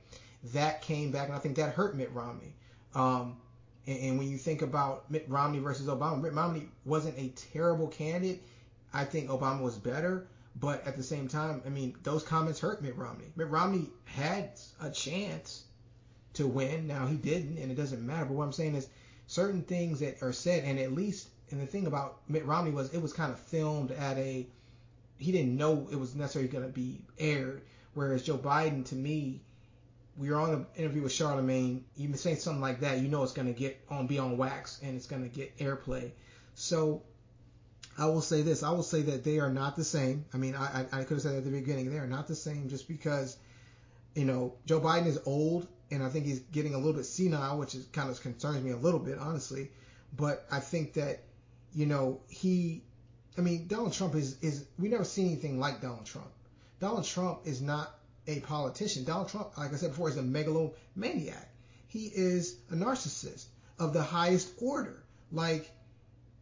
[0.54, 2.56] That came back, and I think that hurt Mitt Romney.
[2.94, 3.38] Um,
[3.88, 7.88] and, and, when you think about Mitt Romney versus Obama, Mitt Romney wasn't a terrible
[7.88, 8.42] candidate.
[8.94, 12.82] I think Obama was better, but at the same time, I mean, those comments hurt
[12.82, 13.26] Mitt Romney.
[13.36, 15.64] Mitt Romney had a chance
[16.34, 16.88] to win.
[16.88, 18.26] Now he didn't, and it doesn't matter.
[18.26, 18.88] But what I'm saying is,
[19.28, 22.94] certain things that are said, and at least, and the thing about Mitt Romney was
[22.94, 24.48] it was kind of filmed at a,
[25.18, 27.62] he didn't know it was necessarily going to be aired.
[27.94, 29.42] Whereas Joe Biden, to me,
[30.18, 33.34] we are on an interview with Charlemagne, you say something like that, you know it's
[33.34, 36.12] going to get on be on wax and it's going to get airplay.
[36.54, 37.04] So
[37.98, 40.26] I will say this: I will say that they are not the same.
[40.34, 42.70] I mean, I, I could have said at the beginning they are not the same
[42.70, 43.38] just because
[44.16, 47.58] you know Joe Biden is old and I think he's getting a little bit senile,
[47.58, 49.72] which is kind of concerns me a little bit, honestly.
[50.16, 51.24] But I think that
[51.74, 52.84] you know he,
[53.38, 56.32] I mean, Donald Trump is is we never seen anything like Donald Trump.
[56.80, 59.04] Donald Trump is not a politician.
[59.04, 61.50] Donald Trump, like I said before, is a megalomaniac.
[61.88, 63.46] He is a narcissist
[63.80, 65.04] of the highest order.
[65.32, 65.72] Like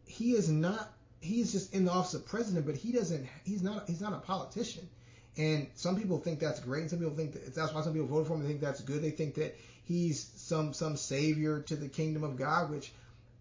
[0.06, 0.94] he is not
[1.24, 3.26] he's just in the office of president, but he doesn't.
[3.44, 3.88] He's not.
[3.88, 4.88] He's not a politician.
[5.36, 6.82] And some people think that's great.
[6.82, 8.42] And some people think that that's why some people voted for him.
[8.42, 9.02] They think that's good.
[9.02, 12.92] They think that he's some some savior to the kingdom of God, which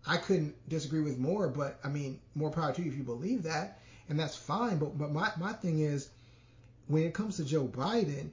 [0.07, 1.47] I couldn't disagree with more.
[1.49, 3.79] But I mean, more power to you if you believe that,
[4.09, 4.77] and that's fine.
[4.77, 6.09] But but my my thing is,
[6.87, 8.29] when it comes to Joe Biden,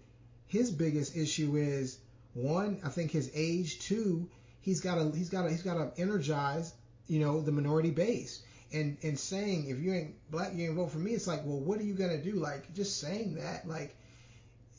[0.47, 1.99] his biggest issue is
[2.35, 3.81] one, I think his age.
[3.81, 4.29] Two,
[4.61, 6.75] he's got to he's got to he's got to energize
[7.07, 10.93] you know the minority base and and saying if you ain't black you ain't vote
[10.93, 13.97] for me it's like well what are you gonna do like just saying that like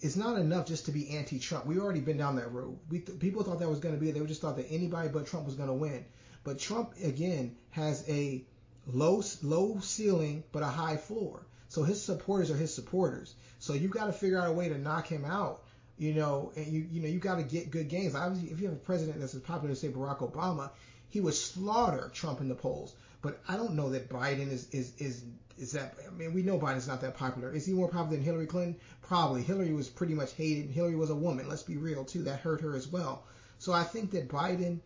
[0.02, 1.66] it's not enough just to be anti-Trump.
[1.68, 2.80] We've already been down that road.
[2.90, 4.10] We th- people thought that was going to be.
[4.10, 6.04] They just thought that anybody but Trump was going to win.
[6.44, 8.44] But Trump again has a
[8.88, 11.46] low low ceiling but a high floor.
[11.70, 13.36] So his supporters are his supporters.
[13.62, 15.62] So you got to figure out a way to knock him out.
[15.97, 18.15] You know, and you you know you got to get good gains.
[18.15, 20.71] Obviously, if you have a president that's as popular as say Barack Obama,
[21.10, 22.95] he would slaughter Trump in the polls.
[23.21, 25.24] But I don't know that Biden is is is
[25.60, 25.93] is that.
[26.08, 27.54] I mean, we know Biden's not that popular.
[27.54, 28.78] Is he more popular than Hillary Clinton?
[29.04, 29.43] Probably.
[29.43, 30.65] Hillary was pretty much hated.
[30.65, 31.47] and Hillary was a woman.
[31.47, 32.24] Let's be real too.
[32.24, 33.26] That hurt her as well.
[33.60, 34.80] So I think that Biden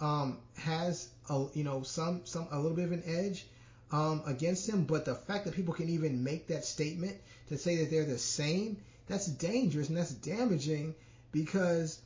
[0.00, 3.46] um, has a you know some some a little bit of an edge
[3.90, 4.84] um, against him.
[4.84, 7.18] But the fact that people can even make that statement
[7.52, 10.94] to say that they're the same, that's dangerous and that's damaging
[11.32, 12.00] because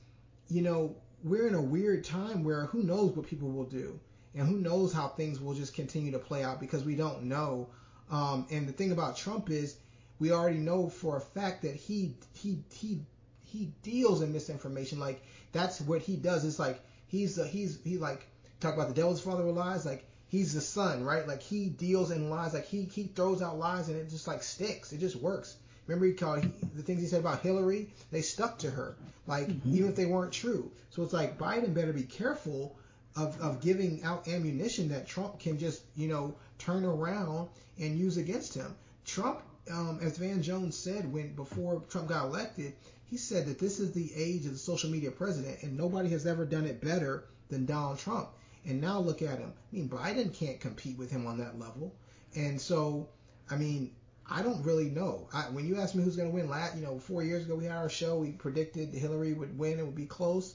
[0.49, 3.99] you know we're in a weird time where who knows what people will do
[4.35, 7.69] and who knows how things will just continue to play out because we don't know.
[8.11, 9.77] Um, and the thing about Trump is,
[10.19, 13.01] we already know for a fact that he he he
[13.45, 14.99] he deals in misinformation.
[14.99, 16.45] Like that's what he does.
[16.45, 18.27] It's like he's a, he's he like
[18.61, 19.85] talk about the devil's father of lies.
[19.85, 20.07] Like
[20.37, 21.27] he's the son, right?
[21.27, 22.55] Like he deals in lies.
[22.55, 24.93] Like he he throws out lies and it just like sticks.
[24.93, 25.57] It just works.
[25.87, 27.89] Remember he called he, the things he said about Hillary.
[28.11, 28.97] They stuck to her,
[29.27, 29.75] like mm-hmm.
[29.75, 30.71] even if they weren't true.
[30.91, 32.77] So it's like Biden better be careful
[33.17, 38.19] of, of giving out ammunition that Trump can just, you know, turn around and use
[38.19, 38.75] against him.
[39.05, 42.75] Trump, um, as Van Jones said when before Trump got elected,
[43.07, 46.27] he said that this is the age of the social media president, and nobody has
[46.27, 48.29] ever done it better than Donald Trump.
[48.67, 49.53] And now look at him.
[49.73, 51.95] I mean, Biden can't compete with him on that level.
[52.35, 53.09] And so,
[53.49, 53.93] I mean,
[54.29, 55.29] I don't really know.
[55.33, 57.55] I, when you asked me who's going to win, last, you know, four years ago
[57.55, 58.19] we had our show.
[58.19, 59.79] We predicted Hillary would win.
[59.79, 60.55] It would be close.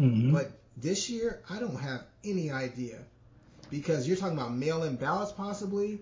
[0.00, 0.32] Mm-hmm.
[0.32, 2.98] But this year, I don't have any idea
[3.70, 6.00] because you're talking about mail-in ballots possibly.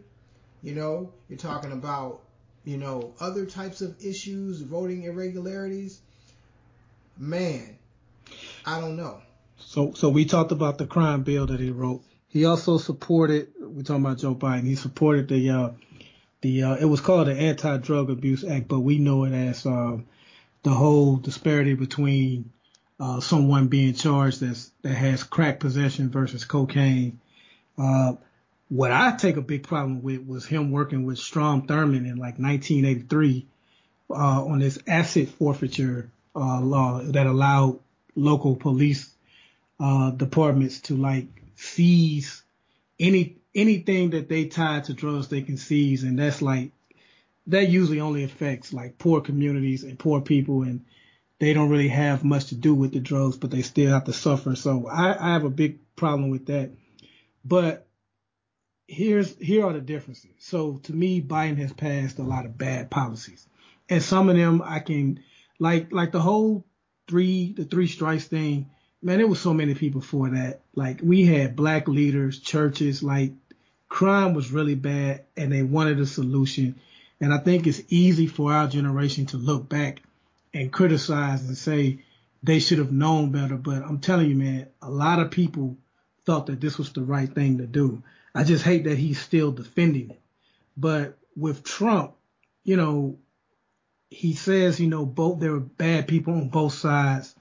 [0.62, 2.20] You know, you're talking about
[2.64, 6.01] you know other types of issues, voting irregularities.
[7.18, 7.79] Man,
[8.64, 9.20] I don't know.
[9.61, 12.03] So, so we talked about the crime bill that he wrote.
[12.29, 13.49] He also supported.
[13.59, 14.64] We're talking about Joe Biden.
[14.64, 15.70] He supported the uh,
[16.40, 20.07] the uh, it was called the Anti-Drug Abuse Act, but we know it as um,
[20.62, 22.51] the whole disparity between
[22.99, 27.20] uh, someone being charged that's, that has crack possession versus cocaine.
[27.79, 28.14] Uh,
[28.68, 32.38] what I take a big problem with was him working with Strom Thurmond in like
[32.38, 33.46] 1983
[34.11, 37.81] uh, on this asset forfeiture uh, law that allowed
[38.14, 39.10] local police
[39.81, 42.43] uh, departments to like seize
[42.99, 46.73] any anything that they tie to drugs they can seize, and that's like
[47.47, 50.85] that usually only affects like poor communities and poor people and
[51.40, 54.12] they don't really have much to do with the drugs, but they still have to
[54.12, 54.55] suffer.
[54.55, 56.71] So I, I have a big problem with that.
[57.45, 57.87] But
[58.87, 60.31] here's here are the differences.
[60.38, 63.47] So to me, Biden has passed a lot of bad policies,
[63.88, 65.25] and some of them I can
[65.59, 66.66] like like the whole
[67.09, 68.71] three the three strikes thing.
[69.03, 70.61] Man, there was so many people for that.
[70.75, 73.33] Like we had black leaders, churches, like
[73.89, 76.77] crime was really bad, and they wanted a solution.
[77.21, 80.01] And I think it's easy for our generation to look back
[80.55, 82.01] and criticize and say
[82.43, 83.57] they should have known better.
[83.57, 85.77] But I'm telling you, man, a lot of people
[86.25, 88.03] thought that this was the right thing to do.
[88.35, 90.21] I just hate that he's still defending it.
[90.77, 92.13] But with Trump,
[92.65, 93.19] you know,
[94.11, 97.35] he says, you know, both there were bad people on both sides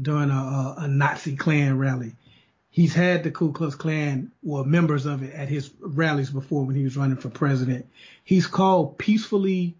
[0.00, 2.14] during a, a Nazi Klan rally.
[2.68, 6.76] He's had the Ku Klux Klan or members of it at his rallies before when
[6.76, 7.86] he was running for president.
[8.22, 9.76] He's called peacefully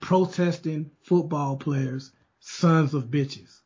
[0.00, 2.10] protesting football players
[2.40, 3.60] sons of bitches.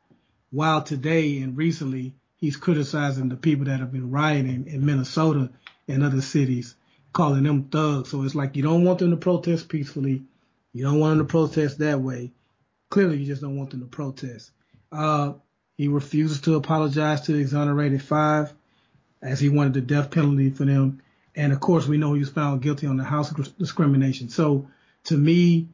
[0.50, 5.50] While today and recently he's criticizing the people that have been rioting in Minnesota
[5.88, 6.76] and other cities,
[7.12, 8.10] calling them thugs.
[8.10, 10.22] So it's like you don't want them to protest peacefully.
[10.74, 12.32] You don't want them to protest that way.
[12.90, 14.50] Clearly, you just don't want them to protest.
[14.92, 15.32] Uh,
[15.76, 18.52] he refuses to apologize to the exonerated five,
[19.22, 21.02] as he wanted the death penalty for them.
[21.34, 24.28] And of course, we know he was found guilty on the house discrimination.
[24.28, 24.68] So
[25.04, 25.68] to me,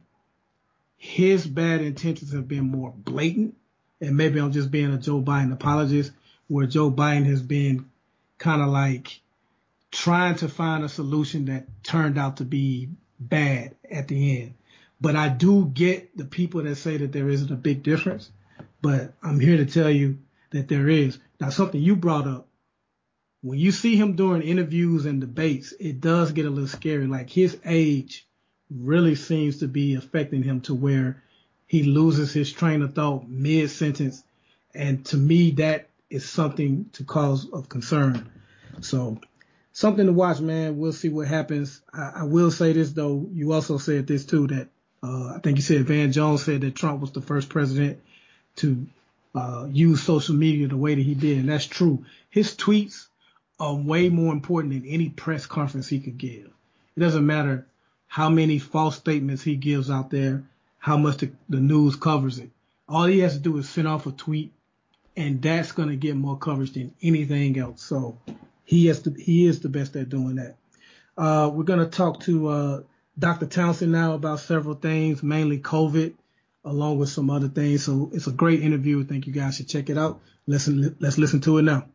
[0.97, 3.55] his bad intentions have been more blatant,
[4.01, 6.11] and maybe I'm just being a Joe Biden apologist,
[6.47, 7.89] where Joe Biden has been
[8.37, 9.21] kind of like
[9.91, 12.89] trying to find a solution that turned out to be
[13.19, 14.53] bad at the end.
[14.99, 18.31] But I do get the people that say that there isn't a big difference.
[18.83, 20.17] But I'm here to tell you
[20.51, 21.17] that there is.
[21.39, 22.49] Now, something you brought up,
[23.41, 27.07] when you see him during interviews and debates, it does get a little scary.
[27.07, 28.27] Like his age
[28.69, 31.23] really seems to be affecting him to where
[31.65, 34.21] he loses his train of thought mid sentence.
[34.75, 38.29] And to me, that is something to cause of concern.
[38.81, 39.21] So
[39.71, 40.77] something to watch, man.
[40.77, 41.81] We'll see what happens.
[41.93, 43.29] I, I will say this though.
[43.31, 44.67] You also said this too, that,
[45.01, 48.01] uh, I think you said Van Jones said that Trump was the first president
[48.57, 48.85] to,
[49.35, 51.39] uh, use social media the way that he did.
[51.39, 52.05] And that's true.
[52.29, 53.07] His tweets
[53.59, 56.49] are way more important than any press conference he could give.
[56.95, 57.65] It doesn't matter
[58.07, 60.43] how many false statements he gives out there,
[60.77, 62.51] how much the, the news covers it.
[62.87, 64.51] All he has to do is send off a tweet
[65.15, 67.81] and that's going to get more coverage than anything else.
[67.81, 68.17] So
[68.65, 70.55] he is the, he is the best at doing that.
[71.17, 72.81] Uh, we're going to talk to, uh,
[73.17, 73.45] Dr.
[73.45, 76.13] Townsend now about several things, mainly COVID,
[76.65, 77.83] along with some other things.
[77.83, 79.03] So it's a great interview.
[79.03, 80.21] I think you guys should check it out.
[80.47, 81.87] Listen, let's listen to it now.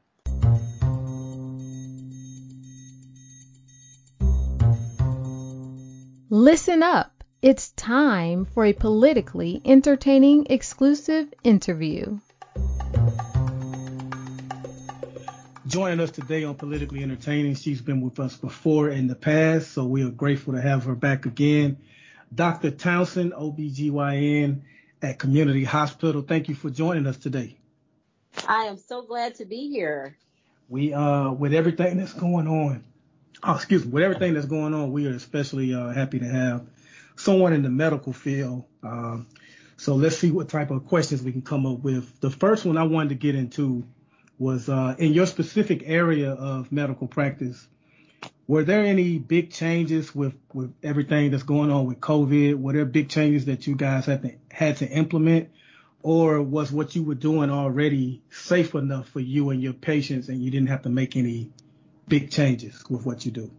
[6.31, 7.13] Listen up.
[7.41, 12.19] It's time for a politically entertaining exclusive interview.
[15.67, 19.85] Joining us today on Politically Entertaining, she's been with us before in the past, so
[19.85, 21.77] we are grateful to have her back again.
[22.35, 22.71] Dr.
[22.71, 24.63] Townsend, OBGYN
[25.03, 26.23] at Community Hospital.
[26.23, 27.57] Thank you for joining us today.
[28.47, 30.17] I am so glad to be here.
[30.69, 32.85] We, uh, with everything that's going on,
[33.43, 36.67] oh, excuse me, with everything that's going on, we are especially uh, happy to have
[37.17, 38.65] someone in the medical field.
[38.83, 39.27] Um,
[39.77, 42.21] so let's see what type of questions we can come up with.
[42.21, 43.87] The first one I wanted to get into
[44.39, 47.67] was uh, in your specific area of medical practice.
[48.47, 52.55] Were there any big changes with, with everything that's going on with COVID?
[52.59, 55.51] Were there big changes that you guys had to, had to implement?
[56.03, 60.43] Or was what you were doing already safe enough for you and your patients and
[60.43, 61.51] you didn't have to make any
[62.07, 63.51] big changes with what you do?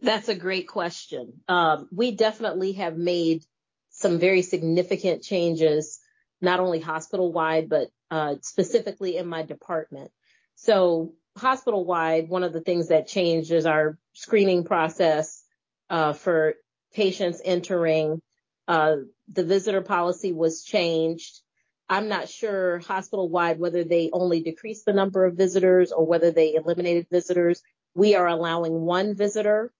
[0.00, 1.40] That's a great question.
[1.48, 3.44] Um, we definitely have made
[3.90, 5.98] some very significant changes,
[6.40, 10.12] not only hospital wide, but uh, specifically in my department.
[10.56, 15.42] So hospital wide, one of the things that changed is our screening process
[15.90, 16.54] uh, for
[16.94, 18.20] patients entering.
[18.66, 18.96] Uh,
[19.32, 21.40] the visitor policy was changed.
[21.88, 26.30] I'm not sure hospital wide whether they only decreased the number of visitors or whether
[26.30, 27.62] they eliminated visitors.
[27.94, 29.72] We are allowing one visitor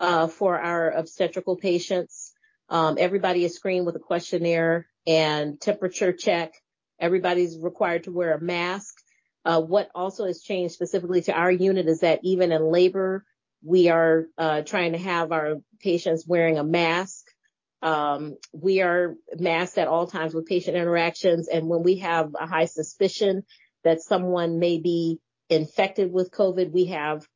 [0.00, 2.32] uh, for our obstetrical patients.
[2.68, 6.54] Um, everybody is screened with a questionnaire and temperature check.
[6.98, 9.01] Everybody's required to wear a mask.
[9.44, 13.24] Uh, what also has changed specifically to our unit is that even in labor,
[13.64, 17.26] we are uh, trying to have our patients wearing a mask.
[17.80, 21.48] Um, we are masked at all times with patient interactions.
[21.48, 23.44] And when we have a high suspicion
[23.82, 25.18] that someone may be
[25.48, 27.26] infected with COVID, we have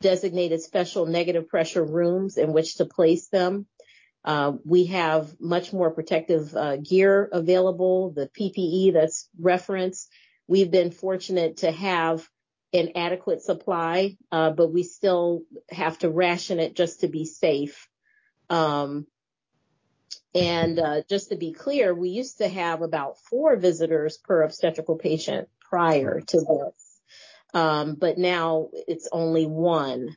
[0.00, 3.66] designated special negative pressure rooms in which to place them.
[4.24, 10.10] Uh, we have much more protective gear available, the PPE that's referenced.
[10.50, 12.28] We've been fortunate to have
[12.72, 17.88] an adequate supply, uh, but we still have to ration it just to be safe.
[18.48, 19.06] Um,
[20.34, 24.96] and uh, just to be clear, we used to have about four visitors per obstetrical
[24.96, 27.00] patient prior to this,
[27.54, 30.16] um, but now it's only one.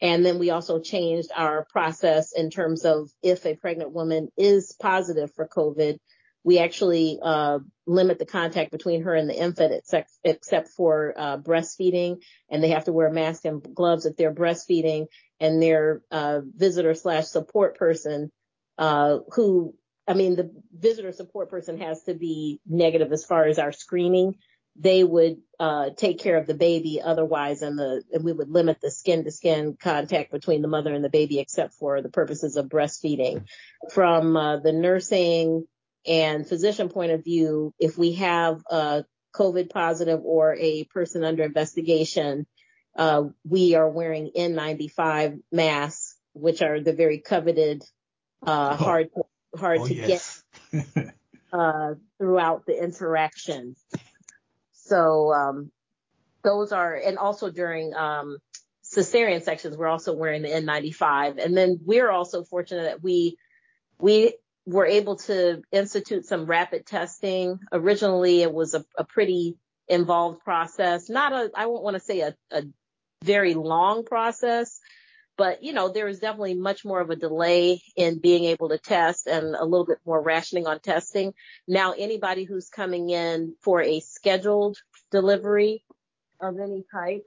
[0.00, 4.74] And then we also changed our process in terms of if a pregnant woman is
[4.80, 5.98] positive for COVID,
[6.44, 11.38] we actually uh, limit the contact between her and the infant except, except for uh,
[11.38, 12.18] breastfeeding,
[12.50, 15.06] and they have to wear a mask and gloves if they're breastfeeding,
[15.40, 18.30] and their uh, visitor slash support person
[18.78, 19.74] uh, who,
[20.06, 24.36] I mean, the visitor support person has to be negative as far as our screening.
[24.76, 28.80] They would uh, take care of the baby otherwise, and the and we would limit
[28.82, 32.56] the skin to skin contact between the mother and the baby, except for the purposes
[32.56, 33.44] of breastfeeding.
[33.92, 35.66] From uh, the nursing
[36.06, 41.42] and physician point of view, if we have a COVID positive or a person under
[41.42, 42.46] investigation,
[42.96, 47.82] uh, we are wearing N95 masks, which are the very coveted
[48.46, 48.84] uh, oh.
[48.84, 49.22] hard to,
[49.58, 50.42] hard oh, to yes.
[50.72, 51.14] get
[51.52, 53.74] uh, throughout the interaction.
[54.72, 55.70] So um,
[56.42, 58.38] those are, and also during um,
[58.84, 61.42] cesarean sections, we're also wearing the N95.
[61.42, 63.38] And then we're also fortunate that we
[63.98, 64.34] we
[64.66, 67.58] were able to institute some rapid testing.
[67.72, 69.56] Originally, it was a, a pretty
[69.88, 71.10] involved process.
[71.10, 72.62] Not a, I won't want to say a, a
[73.22, 74.80] very long process.
[75.36, 78.78] But, you know, there is definitely much more of a delay in being able to
[78.78, 81.34] test and a little bit more rationing on testing.
[81.66, 84.78] Now, anybody who's coming in for a scheduled
[85.10, 85.84] delivery
[86.40, 87.24] of any type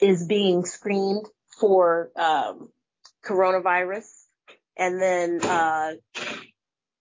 [0.00, 1.26] is being screened
[1.58, 2.68] for um,
[3.24, 4.19] coronavirus.
[4.80, 5.92] And then uh,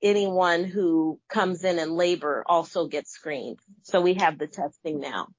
[0.04, 3.60] anyone who comes in in labor also gets screened.
[3.84, 5.30] So we have the testing now.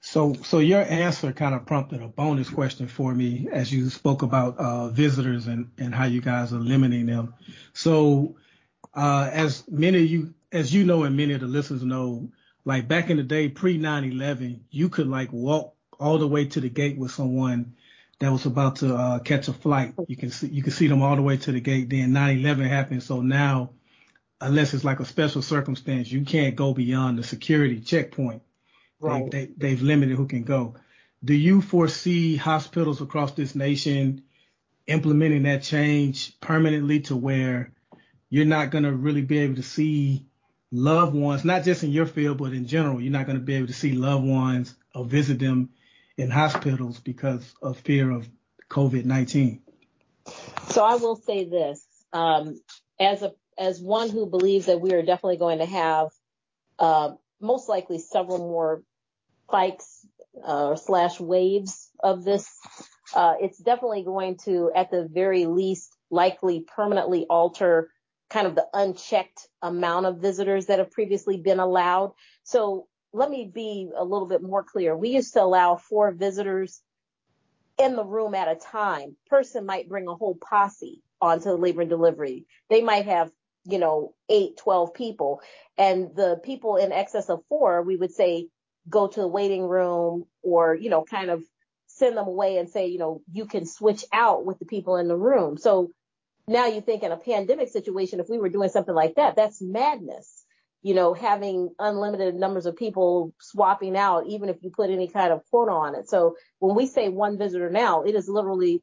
[0.00, 4.22] So, so your answer kind of prompted a bonus question for me as you spoke
[4.22, 7.34] about uh, visitors and, and how you guys are limiting them.
[7.74, 8.36] So,
[8.94, 12.30] uh, as many of you, as you know, and many of the listeners know,
[12.64, 16.60] like back in the day, pre 9/11, you could like walk all the way to
[16.60, 17.74] the gate with someone
[18.18, 19.94] that was about to uh, catch a flight.
[20.08, 21.90] You can see you can see them all the way to the gate.
[21.90, 23.70] Then 9/11 happened, so now,
[24.40, 28.42] unless it's like a special circumstance, you can't go beyond the security checkpoint.
[29.00, 29.30] Right.
[29.30, 30.76] They, they, they've limited who can go.
[31.24, 34.22] Do you foresee hospitals across this nation
[34.86, 37.72] implementing that change permanently to where
[38.30, 40.26] you're not going to really be able to see
[40.70, 43.54] loved ones, not just in your field, but in general, you're not going to be
[43.54, 45.70] able to see loved ones or visit them
[46.16, 48.28] in hospitals because of fear of
[48.70, 49.60] COVID-19?
[50.70, 52.60] So I will say this, um,
[52.98, 56.08] as a, as one who believes that we are definitely going to have,
[56.78, 58.82] uh, most likely several more
[59.48, 60.06] spikes,
[60.44, 62.48] uh, slash waves of this,
[63.14, 67.90] uh, it's definitely going to, at the very least, likely permanently alter
[68.28, 72.12] kind of the unchecked amount of visitors that have previously been allowed.
[72.42, 74.94] So let me be a little bit more clear.
[74.94, 76.82] We used to allow four visitors
[77.78, 79.16] in the room at a time.
[79.28, 82.44] Person might bring a whole posse onto the labor and delivery.
[82.68, 83.30] They might have,
[83.64, 85.40] you know, eight, 12 people.
[85.78, 88.48] And the people in excess of four, we would say,
[88.88, 91.42] go to the waiting room or, you know, kind of
[91.86, 95.08] send them away and say, you know, you can switch out with the people in
[95.08, 95.56] the room.
[95.56, 95.90] So
[96.46, 99.62] now you think in a pandemic situation, if we were doing something like that, that's
[99.62, 100.45] madness
[100.82, 105.32] you know, having unlimited numbers of people swapping out, even if you put any kind
[105.32, 106.08] of quota on it.
[106.08, 108.82] So when we say one visitor now, it is literally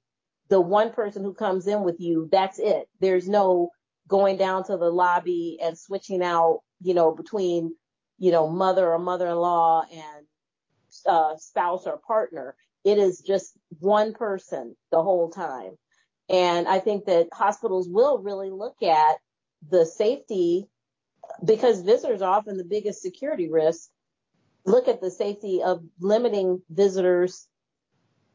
[0.50, 2.28] the one person who comes in with you.
[2.32, 2.88] That's it.
[3.00, 3.70] There's no
[4.08, 7.76] going down to the lobby and switching out, you know, between,
[8.18, 10.26] you know, mother or mother-in-law and
[11.08, 12.56] uh, spouse or partner.
[12.84, 15.78] It is just one person the whole time.
[16.30, 19.18] And I think that hospitals will really look at
[19.70, 20.68] the safety
[21.44, 23.90] because visitors are often the biggest security risk,
[24.66, 27.48] look at the safety of limiting visitors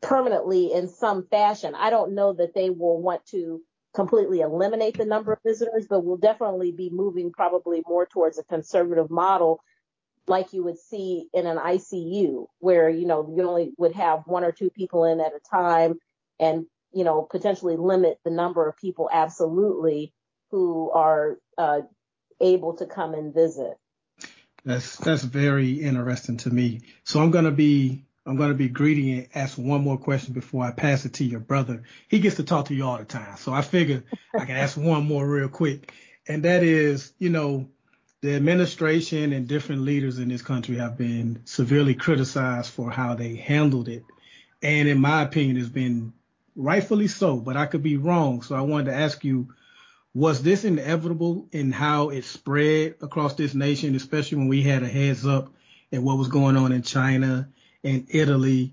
[0.00, 1.74] permanently in some fashion.
[1.74, 3.60] I don't know that they will want to
[3.94, 8.44] completely eliminate the number of visitors, but we'll definitely be moving probably more towards a
[8.44, 9.60] conservative model
[10.28, 14.44] like you would see in an ICU where, you know, you only would have one
[14.44, 15.98] or two people in at a time
[16.38, 20.12] and, you know, potentially limit the number of people absolutely
[20.50, 21.80] who are uh,
[22.40, 23.78] able to come and visit.
[24.64, 26.80] That's that's very interesting to me.
[27.04, 30.72] So I'm gonna be I'm gonna be greedy and ask one more question before I
[30.72, 31.84] pass it to your brother.
[32.08, 34.76] He gets to talk to you all the time, so I figure I can ask
[34.76, 35.92] one more real quick,
[36.26, 37.68] and that is, you know,
[38.20, 43.36] the administration and different leaders in this country have been severely criticized for how they
[43.36, 44.04] handled it,
[44.62, 46.12] and in my opinion, it's been
[46.56, 47.36] rightfully so.
[47.36, 49.54] But I could be wrong, so I wanted to ask you
[50.14, 54.88] was this inevitable in how it spread across this nation, especially when we had a
[54.88, 55.52] heads up
[55.92, 57.48] at what was going on in China
[57.84, 58.72] and Italy?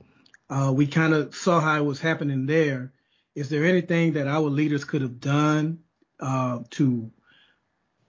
[0.49, 2.93] Uh, we kind of saw how it was happening there.
[3.35, 5.79] Is there anything that our leaders could have done
[6.19, 7.11] uh, to,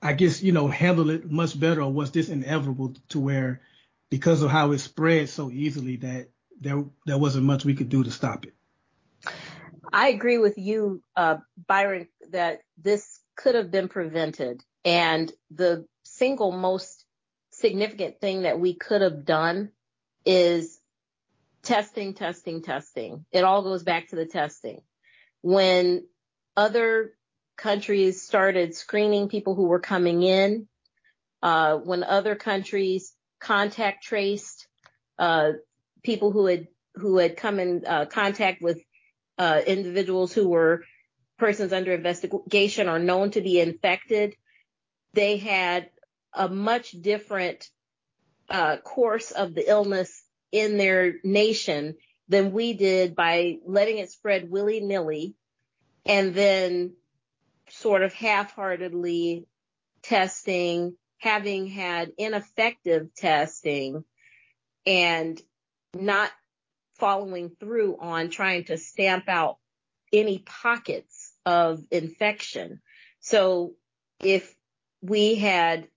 [0.00, 3.60] I guess, you know, handle it much better, or was this inevitable to where,
[4.08, 6.28] because of how it spread so easily, that
[6.60, 8.54] there there wasn't much we could do to stop it?
[9.92, 14.62] I agree with you, uh, Byron, that this could have been prevented.
[14.84, 17.04] And the single most
[17.50, 19.70] significant thing that we could have done
[20.24, 20.78] is
[21.62, 23.24] testing, testing, testing.
[23.32, 24.80] It all goes back to the testing.
[25.42, 26.06] When
[26.56, 27.12] other
[27.56, 30.68] countries started screening people who were coming in,
[31.42, 34.66] uh, when other countries contact traced
[35.18, 35.52] uh,
[36.02, 38.78] people who had who had come in uh, contact with
[39.38, 40.82] uh, individuals who were
[41.38, 44.34] persons under investigation are known to be infected,
[45.12, 45.90] they had
[46.32, 47.68] a much different
[48.48, 50.22] uh, course of the illness
[50.52, 51.94] in their nation
[52.28, 55.34] than we did by letting it spread willy nilly
[56.04, 56.94] and then
[57.68, 59.46] sort of half heartedly
[60.02, 64.04] testing, having had ineffective testing
[64.86, 65.40] and
[65.94, 66.30] not
[66.94, 69.58] following through on trying to stamp out
[70.12, 71.15] any pockets
[71.46, 72.80] of infection.
[73.20, 73.74] So
[74.22, 74.54] if
[75.00, 75.88] we had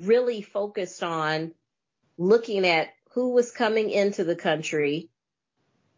[0.00, 1.52] really focused on
[2.18, 5.10] looking at who was coming into the country,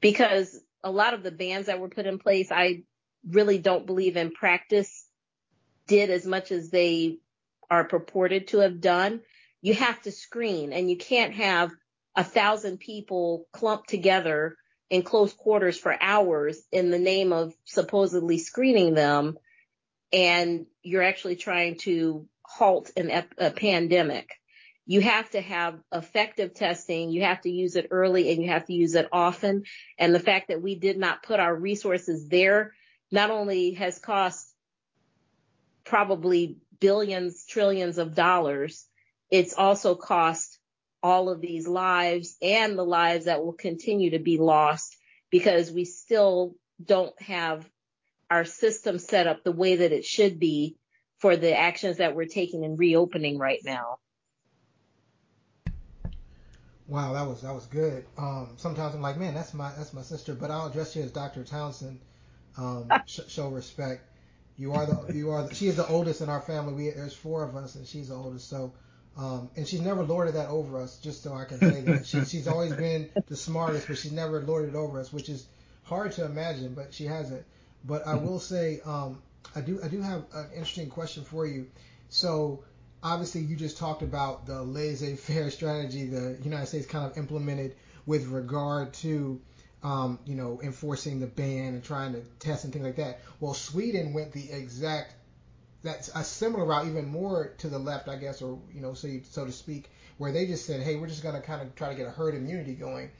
[0.00, 2.82] because a lot of the bans that were put in place, I
[3.26, 5.06] really don't believe in practice
[5.86, 7.18] did as much as they
[7.70, 9.20] are purported to have done.
[9.62, 11.70] You have to screen and you can't have
[12.14, 14.56] a thousand people clumped together
[14.90, 19.38] in close quarters for hours in the name of supposedly screening them.
[20.12, 24.30] And you're actually trying to halt an ep- a pandemic.
[24.86, 27.10] You have to have effective testing.
[27.10, 29.64] You have to use it early and you have to use it often.
[29.98, 32.72] And the fact that we did not put our resources there
[33.10, 34.50] not only has cost
[35.84, 38.86] probably billions, trillions of dollars,
[39.30, 40.47] it's also cost
[41.02, 44.96] all of these lives and the lives that will continue to be lost
[45.30, 47.68] because we still don't have
[48.30, 50.76] our system set up the way that it should be
[51.18, 53.98] for the actions that we're taking in reopening right now.
[56.86, 58.06] Wow, that was that was good.
[58.16, 61.12] Um, sometimes I'm like, man, that's my that's my sister, but I'll address you as
[61.12, 61.44] Dr.
[61.44, 62.00] Townsend.
[62.56, 64.02] Um, sh- show respect.
[64.56, 66.72] You are the you are the, she is the oldest in our family.
[66.72, 68.48] We there's four of us, and she's the oldest.
[68.48, 68.72] So,
[69.18, 70.98] um, and she's never lorded that over us.
[70.98, 74.40] Just so I can say that she, she's always been the smartest, but she's never
[74.42, 75.46] lorded over us, which is
[75.82, 77.44] hard to imagine, but she hasn't.
[77.84, 79.20] But I will say, um,
[79.56, 81.66] I do I do have an interesting question for you.
[82.10, 82.64] So
[83.02, 87.74] obviously you just talked about the laissez-faire strategy the United States kind of implemented
[88.06, 89.40] with regard to
[89.82, 93.20] um, you know enforcing the ban and trying to test and things like that.
[93.40, 95.14] Well, Sweden went the exact
[95.82, 99.08] that's a similar route, even more to the left, I guess, or you know, so
[99.30, 101.88] so to speak, where they just said, hey, we're just going to kind of try
[101.88, 103.10] to get a herd immunity going.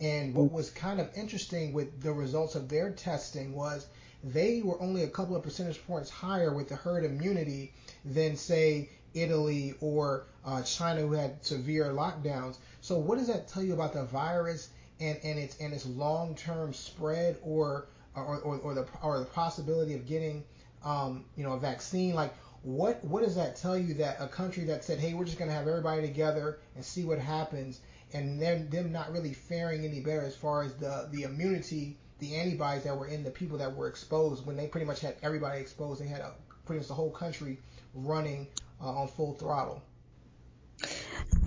[0.00, 3.86] And what was kind of interesting with the results of their testing was
[4.22, 7.72] they were only a couple of percentage points higher with the herd immunity
[8.04, 12.56] than say Italy or uh, China who had severe lockdowns.
[12.80, 16.74] So what does that tell you about the virus and, and its and its long-term
[16.74, 17.86] spread or
[18.16, 20.44] or, or, or the or the possibility of getting
[20.84, 22.14] um, you know a vaccine?
[22.14, 25.38] Like what what does that tell you that a country that said, hey, we're just
[25.38, 27.80] going to have everybody together and see what happens,
[28.12, 32.36] and then them not really faring any better as far as the the immunity, the
[32.36, 35.60] antibodies that were in the people that were exposed when they pretty much had everybody
[35.60, 36.00] exposed.
[36.00, 36.32] They had a,
[36.64, 37.58] pretty much the whole country
[37.94, 38.48] running
[38.80, 39.82] uh, on full throttle?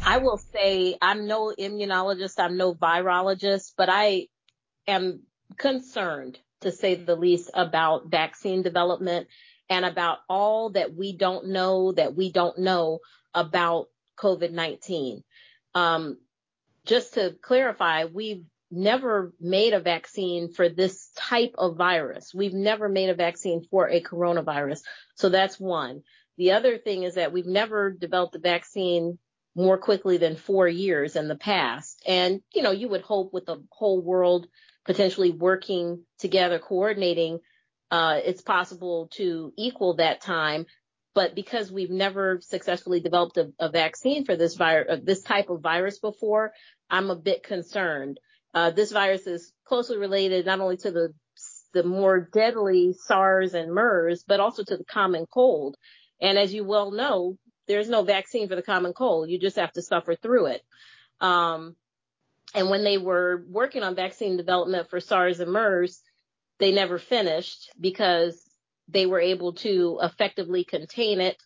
[0.06, 4.28] I will say I'm no immunologist, I'm no virologist, but I
[4.88, 5.22] am
[5.58, 9.28] concerned to say the least about vaccine development
[9.70, 13.00] and about all that we don't know that we don't know
[13.34, 13.88] about
[14.20, 15.24] COVID-19.
[15.76, 16.18] Um,
[16.86, 22.34] just to clarify, we've never made a vaccine for this type of virus.
[22.34, 24.82] We've never made a vaccine for a coronavirus.
[25.16, 26.04] So that's one.
[26.38, 29.20] The other thing is that we've never developed a vaccine
[29.56, 32.02] more quickly than four years in the past.
[32.06, 34.48] And, you know, you would hope with the whole world
[34.88, 37.40] potentially working together, coordinating,
[37.92, 40.66] uh, it's possible to equal that time.
[41.14, 45.50] But because we've never successfully developed a, a vaccine for this virus, uh, this type
[45.50, 46.54] of virus before,
[46.90, 48.20] I'm a bit concerned.
[48.54, 51.14] Uh, this virus is closely related not only to the
[51.74, 55.76] the more deadly SARS and MERS, but also to the common cold.
[56.20, 59.30] And as you well know, there's no vaccine for the common cold.
[59.30, 60.62] You just have to suffer through it.
[61.20, 61.76] Um,
[62.58, 66.02] and when they were working on vaccine development for SARS and MERS,
[66.58, 68.42] they never finished because
[68.88, 71.38] they were able to effectively contain it.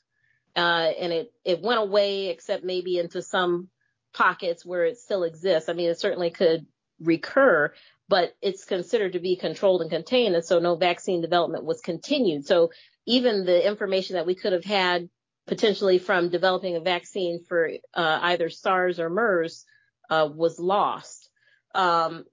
[0.56, 3.68] Uh, and it, it went away except maybe into some
[4.14, 5.68] pockets where it still exists.
[5.68, 6.66] I mean, it certainly could
[7.02, 7.74] recur,
[8.08, 10.36] but it's considered to be controlled and contained.
[10.36, 12.46] And so no vaccine development was continued.
[12.46, 12.72] So
[13.06, 15.10] even the information that we could have had
[15.46, 19.66] potentially from developing a vaccine for uh, either SARS or MERS
[20.12, 21.30] uh, was lost.
[21.74, 22.26] Um,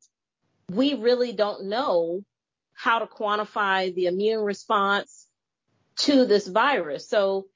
[0.71, 2.23] we really don't know
[2.75, 5.27] how to quantify the immune response
[5.97, 7.09] to this virus.
[7.09, 7.47] So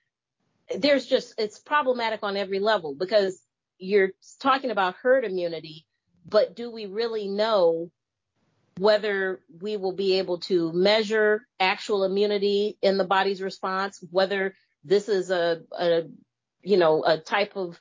[0.76, 3.38] there's just, it's problematic on every level because
[3.78, 5.84] you're talking about herd immunity,
[6.26, 7.90] but do we really know
[8.78, 14.54] whether we will be able to measure actual immunity in the body's response, whether
[14.84, 16.02] this is a, a
[16.62, 17.78] you know, a type of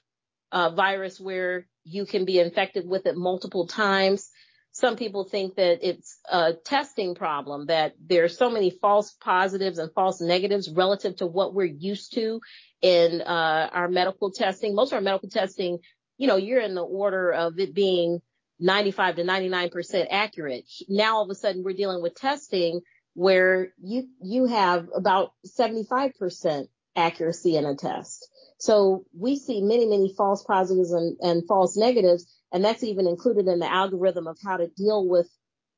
[0.51, 4.29] uh, virus where you can be infected with it multiple times.
[4.73, 9.79] Some people think that it's a testing problem, that there are so many false positives
[9.79, 12.39] and false negatives relative to what we're used to
[12.81, 14.73] in uh, our medical testing.
[14.73, 15.79] Most of our medical testing,
[16.17, 18.21] you know, you're in the order of it being
[18.59, 20.65] 95 to 99% accurate.
[20.87, 22.81] Now all of a sudden we're dealing with testing
[23.13, 28.20] where you, you have about 75% accuracy in a test.
[28.61, 32.31] So we see many, many false positives and, and false negatives.
[32.53, 35.27] And that's even included in the algorithm of how to deal with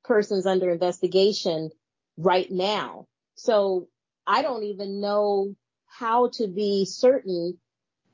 [0.04, 1.70] persons under investigation
[2.18, 3.08] right now.
[3.36, 3.88] So
[4.28, 5.56] I don't even know
[5.88, 7.58] how to be certain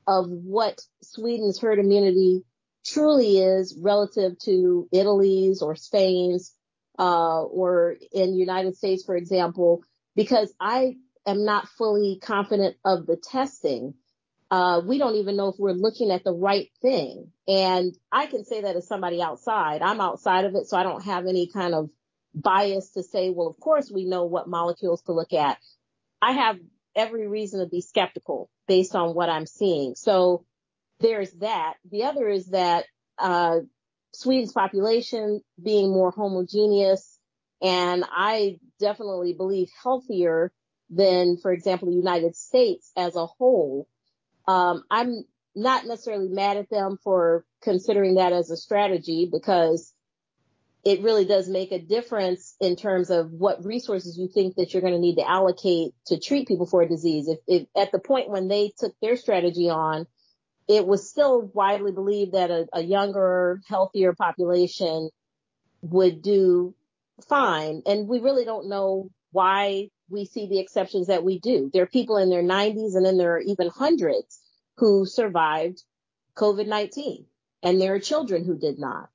[0.06, 2.44] of what Sweden's herd immunity
[2.86, 6.54] truly is relative to Italy's or Spain's,
[6.96, 9.82] uh, or in United States, for example,
[10.14, 10.94] because I
[11.26, 13.94] am not fully confident of the testing.
[14.50, 17.30] Uh, we don't even know if we're looking at the right thing.
[17.46, 19.80] And I can say that as somebody outside.
[19.80, 21.90] I'm outside of it, so I don't have any kind of
[22.34, 25.58] bias to say, well, of course we know what molecules to look at.
[26.20, 26.58] I have
[26.96, 29.94] every reason to be skeptical based on what I'm seeing.
[29.94, 30.44] So
[31.00, 31.74] there's that.
[31.90, 32.86] The other is that
[33.18, 33.60] uh,
[34.12, 37.18] Sweden's population being more homogeneous,
[37.62, 40.52] and I definitely believe healthier
[40.88, 43.86] than, for example, the United States as a whole.
[44.46, 45.24] Um, I'm
[45.54, 49.92] not necessarily mad at them for considering that as a strategy because
[50.84, 54.80] it really does make a difference in terms of what resources you think that you're
[54.80, 57.28] going to need to allocate to treat people for a disease.
[57.28, 60.06] If, if at the point when they took their strategy on,
[60.68, 65.10] it was still widely believed that a, a younger, healthier population
[65.82, 66.74] would do
[67.28, 67.82] fine.
[67.86, 71.70] And we really don't know why we see the exceptions that we do.
[71.72, 74.40] There are people in their 90s and then there are even hundreds
[74.76, 75.82] who survived
[76.36, 77.24] COVID-19
[77.62, 79.08] and there are children who did not.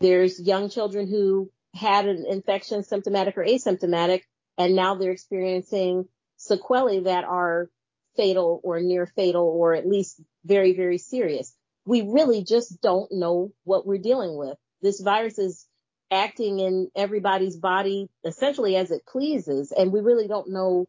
[0.00, 4.22] There's young children who had an infection symptomatic or asymptomatic
[4.58, 7.70] and now they're experiencing sequelae that are
[8.16, 11.54] fatal or near fatal or at least very, very serious.
[11.84, 14.56] We really just don't know what we're dealing with.
[14.82, 15.66] This virus is
[16.10, 20.86] acting in everybody's body essentially as it pleases, and we really don't know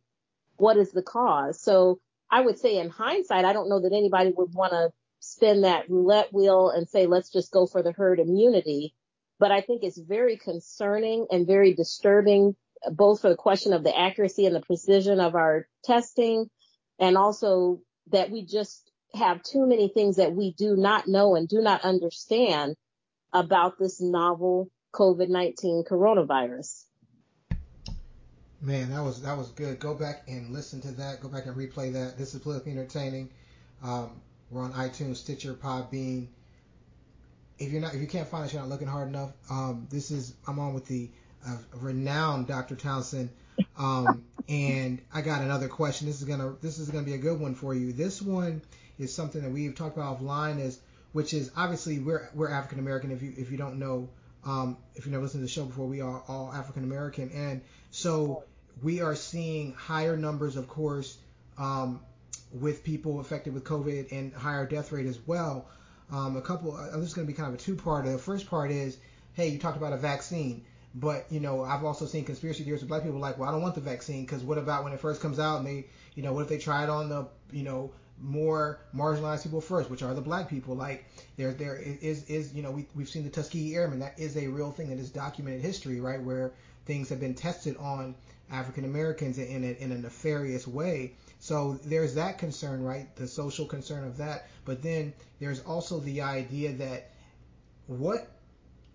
[0.57, 1.59] what is the cause.
[1.61, 1.99] So
[2.30, 5.89] I would say in hindsight, I don't know that anybody would want to spin that
[5.89, 8.93] roulette wheel and say, let's just go for the herd immunity.
[9.39, 12.55] But I think it's very concerning and very disturbing,
[12.91, 16.49] both for the question of the accuracy and the precision of our testing,
[16.99, 21.47] and also that we just have too many things that we do not know and
[21.47, 22.76] do not understand
[23.34, 26.86] about this novel COVID-19 coronavirus.
[28.62, 29.80] Man, that was that was good.
[29.80, 31.22] Go back and listen to that.
[31.22, 32.18] Go back and replay that.
[32.18, 33.30] This is politically entertaining.
[33.84, 36.28] Um, we're on iTunes, Stitcher, Podbean.
[37.60, 39.32] If you're not, if you can't find us, you're not looking hard enough.
[39.50, 41.10] Um, this is I'm on with the
[41.46, 42.76] uh, renowned Dr.
[42.76, 43.30] Townsend,
[43.78, 46.08] um, and I got another question.
[46.08, 47.91] This is gonna this is gonna be a good one for you.
[47.91, 48.62] This one
[48.98, 50.80] is something that we've talked about offline, is
[51.12, 53.12] which is obviously we're we're African American.
[53.12, 54.10] If you if you don't know,
[54.46, 57.62] um, if you've never listened to the show before, we are all African American, and
[57.91, 58.43] so
[58.84, 61.18] we are seeing higher numbers, of course,
[61.58, 62.02] um,
[62.52, 65.68] with people affected with COVID and higher death rate as well.
[66.12, 68.06] Um, a couple, uh, this is going to be kind of a two-part.
[68.06, 68.98] The first part is,
[69.34, 72.88] hey, you talked about a vaccine, but you know, I've also seen conspiracy theories of
[72.88, 75.22] black people like, well, I don't want the vaccine because what about when it first
[75.22, 77.91] comes out and they, you know, what if they try it on the, you know,
[78.20, 80.76] more marginalized people first, which are the black people.
[80.76, 81.05] Like
[81.38, 83.99] there, there is, is you know, we we've seen the Tuskegee Airmen.
[83.99, 86.22] That is a real thing that is documented history, right?
[86.22, 86.53] Where
[86.86, 88.16] things have been tested on
[88.51, 91.13] African Americans in a, in a nefarious way.
[91.39, 93.13] So there's that concern, right?
[93.16, 94.47] The social concern of that.
[94.66, 97.11] But then there's also the idea that
[97.88, 98.30] what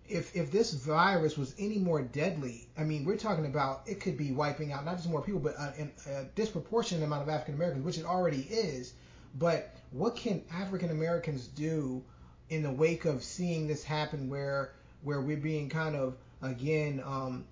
[0.07, 4.17] if if this virus was any more deadly, I mean, we're talking about it could
[4.17, 7.85] be wiping out not just more people, but a, a disproportionate amount of African Americans,
[7.85, 8.93] which it already is.
[9.35, 12.03] But what can African Americans do
[12.49, 14.73] in the wake of seeing this happen, where
[15.03, 17.45] where we're being kind of again, um,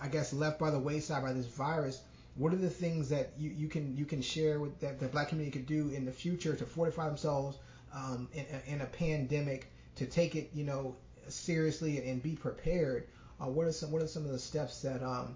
[0.00, 2.00] I guess, left by the wayside by this virus?
[2.36, 5.28] What are the things that you, you can you can share with that the black
[5.28, 7.58] community could do in the future to fortify themselves
[7.92, 10.94] um, in, in a pandemic to take it, you know,
[11.28, 13.08] seriously and be prepared?
[13.40, 15.34] Uh, what are some what are some of the steps that um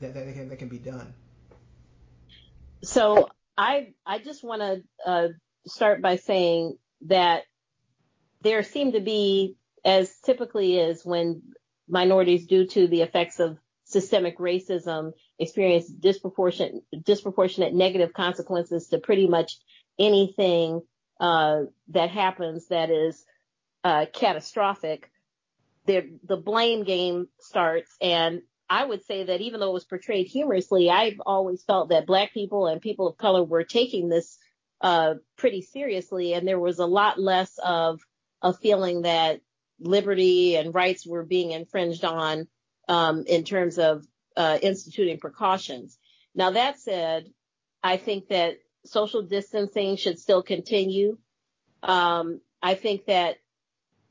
[0.00, 1.12] that that can that can be done?
[2.82, 5.28] So I I just want to uh,
[5.66, 6.76] start by saying
[7.06, 7.44] that
[8.42, 11.42] there seem to be, as typically is when
[11.88, 19.26] minorities, due to the effects of systemic racism, experience disproportionate disproportionate negative consequences to pretty
[19.26, 19.58] much
[19.98, 20.82] anything
[21.20, 23.24] uh, that happens that is
[23.84, 25.10] uh, catastrophic.
[25.86, 30.26] The the blame game starts, and I would say that even though it was portrayed
[30.26, 34.38] humorously, I've always felt that black people and people of color were taking this
[34.80, 38.00] uh, pretty seriously, and there was a lot less of
[38.42, 39.40] a feeling that
[39.80, 42.46] liberty and rights were being infringed on
[42.88, 44.06] um, in terms of
[44.36, 45.98] uh, instituting precautions.
[46.34, 47.30] Now that said,
[47.82, 51.18] I think that social distancing should still continue.
[51.82, 53.36] Um, I think that,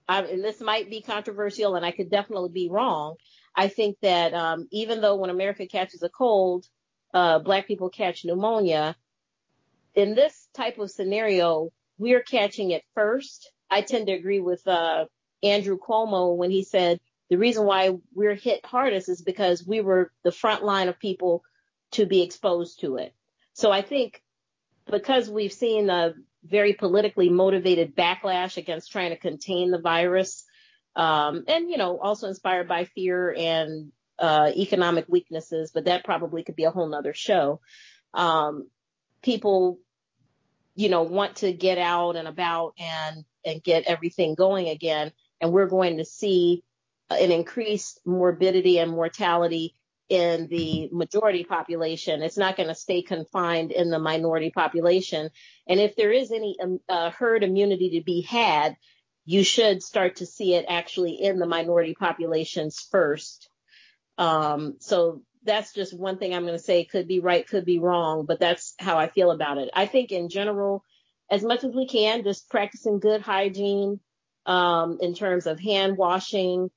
[0.08, 3.16] I, and this might be controversial, and I could definitely be wrong.
[3.56, 6.66] I think that um, even though when America catches a cold,
[7.14, 8.96] uh, black people catch pneumonia,
[9.94, 13.52] in this type of scenario, we're catching it first.
[13.70, 15.06] I tend to agree with uh,
[15.44, 17.00] Andrew Cuomo when he said
[17.30, 21.44] the reason why we're hit hardest is because we were the front line of people
[21.92, 23.14] to be exposed to it.
[23.54, 24.22] So I think
[24.90, 30.44] because we've seen a very politically motivated backlash against trying to contain the virus,
[30.96, 36.44] um, and you know, also inspired by fear and uh, economic weaknesses, but that probably
[36.44, 37.60] could be a whole nother show.
[38.14, 38.68] Um,
[39.22, 39.80] people,
[40.76, 45.52] you know, want to get out and about and and get everything going again, and
[45.52, 46.64] we're going to see
[47.10, 49.76] an increased morbidity and mortality
[50.10, 52.22] in the majority population.
[52.22, 55.30] It's not going to stay confined in the minority population.
[55.68, 58.76] And if there is any um, uh, herd immunity to be had,
[59.26, 63.50] you should start to see it actually in the minority populations first.
[64.18, 67.80] Um, so that's just one thing I'm going to say could be right, could be
[67.80, 69.70] wrong, but that's how I feel about it.
[69.74, 70.84] I think in general,
[71.30, 74.00] as much as we can, just practicing good hygiene
[74.46, 76.70] um, in terms of hand washing,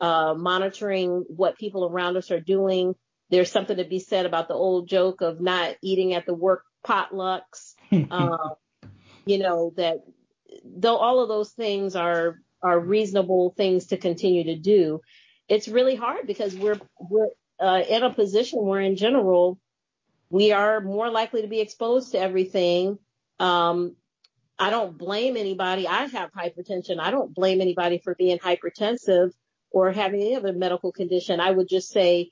[0.00, 2.94] uh, monitoring what people around us are doing.
[3.30, 6.64] There's something to be said about the old joke of not eating at the work
[6.86, 7.74] potlucks.
[7.92, 8.36] uh,
[9.24, 9.98] you know that
[10.64, 15.00] though all of those things are are reasonable things to continue to do,
[15.48, 17.28] it's really hard because we're we're
[17.60, 19.58] uh, in a position where in general
[20.30, 22.98] we are more likely to be exposed to everything.
[23.38, 23.96] Um,
[24.58, 25.86] I don't blame anybody.
[25.86, 27.00] I have hypertension.
[27.00, 29.32] I don't blame anybody for being hypertensive
[29.72, 32.30] or having any other medical condition, I would just say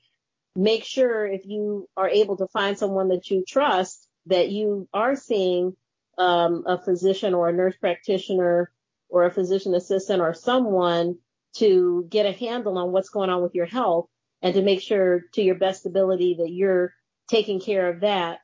[0.55, 5.15] make sure if you are able to find someone that you trust that you are
[5.15, 5.75] seeing
[6.21, 8.71] um, a physician or a nurse practitioner
[9.09, 11.17] or a physician assistant or someone
[11.55, 14.07] to get a handle on what's going on with your health
[14.41, 16.93] and to make sure to your best ability that you're
[17.29, 18.39] taking care of that.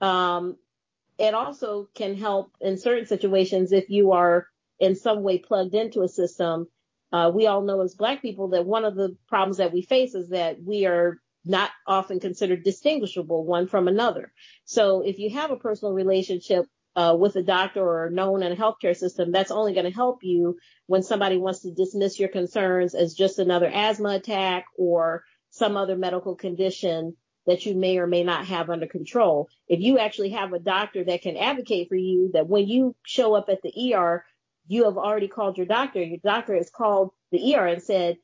[0.00, 0.56] Um,
[1.18, 4.46] it also can help in certain situations if you are
[4.78, 6.68] in some way plugged into a system
[7.12, 10.14] uh, we all know as black people that one of the problems that we face
[10.14, 14.32] is that we are not often considered distinguishable one from another.
[14.64, 16.66] So if you have a personal relationship
[16.98, 20.24] uh, with a doctor or known in a healthcare system, that's only going to help
[20.24, 25.76] you when somebody wants to dismiss your concerns as just another asthma attack or some
[25.76, 29.48] other medical condition that you may or may not have under control.
[29.68, 33.32] If you actually have a doctor that can advocate for you that when you show
[33.32, 34.24] up at the ER,
[34.66, 36.02] you have already called your doctor.
[36.02, 38.16] Your doctor has called the ER and said,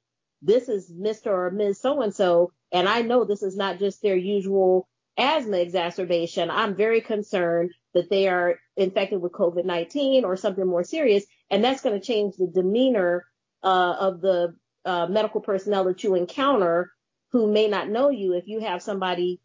[0.42, 1.28] this is Mr.
[1.28, 1.80] or Ms.
[1.80, 6.50] So-and-so, and I know this is not just their usual asthma exacerbation.
[6.50, 11.82] I'm very concerned that they are infected with COVID-19 or something more serious, and that's
[11.82, 13.26] going to change the demeanor
[13.62, 14.54] uh, of the
[14.84, 16.92] uh, medical personnel that you encounter
[17.32, 19.40] who may not know you if you have somebody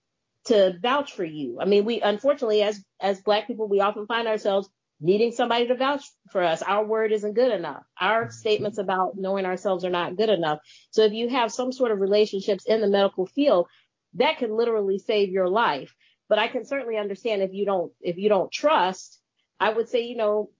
[0.45, 1.59] to vouch for you.
[1.59, 4.69] I mean, we unfortunately, as as Black people, we often find ourselves
[5.01, 6.61] needing somebody to vouch for us.
[6.61, 7.83] Our word isn't good enough.
[7.99, 10.59] Our statements about knowing ourselves are not good enough.
[10.91, 13.67] So if you have some sort of relationships in the medical field,
[14.15, 15.93] that can literally save your life.
[16.27, 19.19] But I can certainly understand if you don't if you don't trust,
[19.59, 20.51] I would say, you know,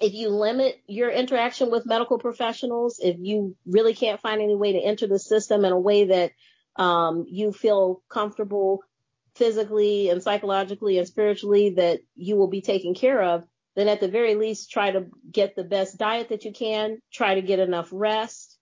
[0.00, 4.72] if you limit your interaction with medical professionals, if you really can't find any way
[4.72, 6.32] to enter the system in a way that
[6.76, 8.82] um, you feel comfortable
[9.34, 13.44] physically and psychologically and spiritually that you will be taken care of,
[13.76, 17.34] then at the very least try to get the best diet that you can, try
[17.34, 18.58] to get enough rest,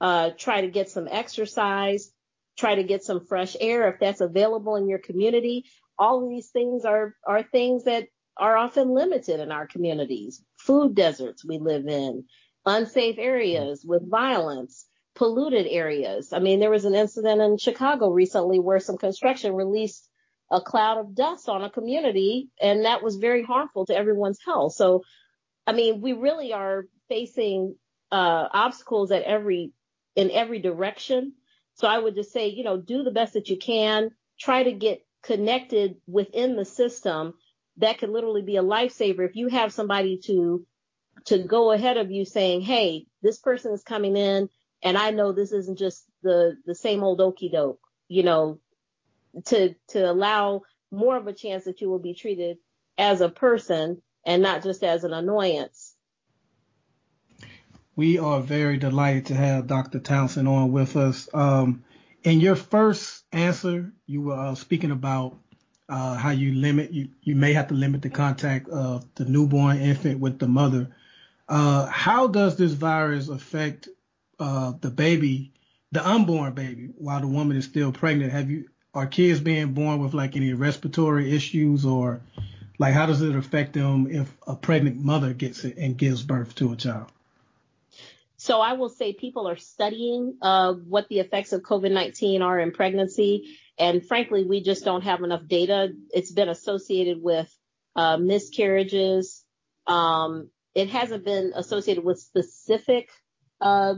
[0.00, 2.10] uh, try to get some exercise,
[2.58, 5.64] try to get some fresh air if that's available in your community.
[5.98, 10.42] All of these things are, are things that are often limited in our communities.
[10.58, 12.24] Food deserts we live in,
[12.66, 16.32] unsafe areas with violence, polluted areas.
[16.32, 20.08] I mean, there was an incident in Chicago recently where some construction released
[20.50, 24.74] a cloud of dust on a community, and that was very harmful to everyone's health.
[24.74, 25.02] So,
[25.66, 27.74] I mean, we really are facing
[28.10, 29.72] uh, obstacles at every
[30.16, 31.34] in every direction.
[31.78, 34.10] So I would just say, you know, do the best that you can.
[34.38, 37.34] Try to get connected within the system.
[37.76, 40.66] That could literally be a lifesaver if you have somebody to
[41.26, 44.48] to go ahead of you saying, hey, this person is coming in,
[44.82, 47.80] and I know this isn't just the the same old okey doke.
[48.08, 48.60] You know,
[49.46, 52.58] to to allow more of a chance that you will be treated
[52.96, 55.87] as a person and not just as an annoyance.
[57.98, 59.98] We are very delighted to have Dr.
[59.98, 61.28] Townsend on with us.
[61.34, 61.82] Um,
[62.22, 65.36] in your first answer, you were uh, speaking about
[65.88, 69.78] uh, how you limit, you, you may have to limit the contact of the newborn
[69.78, 70.94] infant with the mother.
[71.48, 73.88] Uh, how does this virus affect
[74.38, 75.52] uh, the baby,
[75.90, 78.30] the unborn baby, while the woman is still pregnant?
[78.30, 82.20] Have you are kids being born with like any respiratory issues or
[82.78, 86.54] like how does it affect them if a pregnant mother gets it and gives birth
[86.54, 87.10] to a child?
[88.38, 92.70] So I will say people are studying uh, what the effects of COVID-19 are in
[92.70, 93.58] pregnancy.
[93.78, 95.88] And frankly, we just don't have enough data.
[96.10, 97.52] It's been associated with
[97.96, 99.44] uh, miscarriages.
[99.88, 103.08] Um, it hasn't been associated with specific
[103.60, 103.94] uh,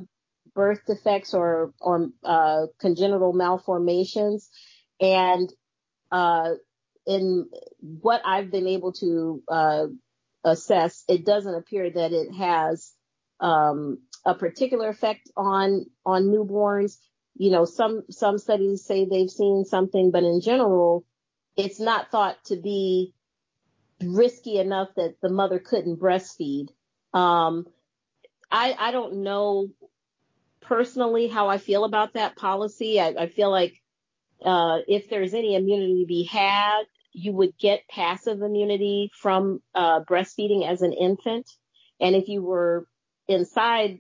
[0.55, 4.49] birth defects or, or uh, congenital malformations.
[5.01, 5.53] And
[6.11, 6.53] uh,
[7.07, 7.47] in
[7.81, 9.87] what I've been able to uh,
[10.45, 12.93] assess, it doesn't appear that it has
[13.41, 16.99] um, a particular effect on on newborns.
[17.37, 21.05] You know, some some studies say they've seen something, but in general,
[21.57, 23.15] it's not thought to be
[24.03, 26.69] risky enough that the mother couldn't breastfeed.
[27.13, 27.67] Um,
[28.51, 29.69] I I don't know
[30.61, 33.01] personally how I feel about that policy.
[33.01, 33.75] I, I feel like
[34.45, 40.01] uh, if there's any immunity to be had, you would get passive immunity from uh,
[40.01, 41.51] breastfeeding as an infant.
[42.01, 42.87] And if you were
[43.29, 43.99] inside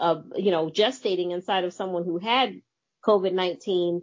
[0.00, 2.60] of, you know, gestating inside of someone who had
[3.06, 4.00] COVID-19,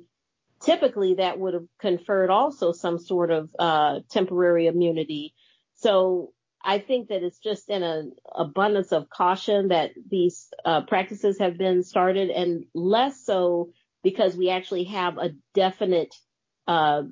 [0.61, 5.33] typically that would have conferred also some sort of uh, temporary immunity.
[5.75, 6.33] So
[6.63, 11.57] I think that it's just in an abundance of caution that these uh, practices have
[11.57, 13.71] been started and less so
[14.03, 16.13] because we actually have a definite,
[16.67, 17.03] uh,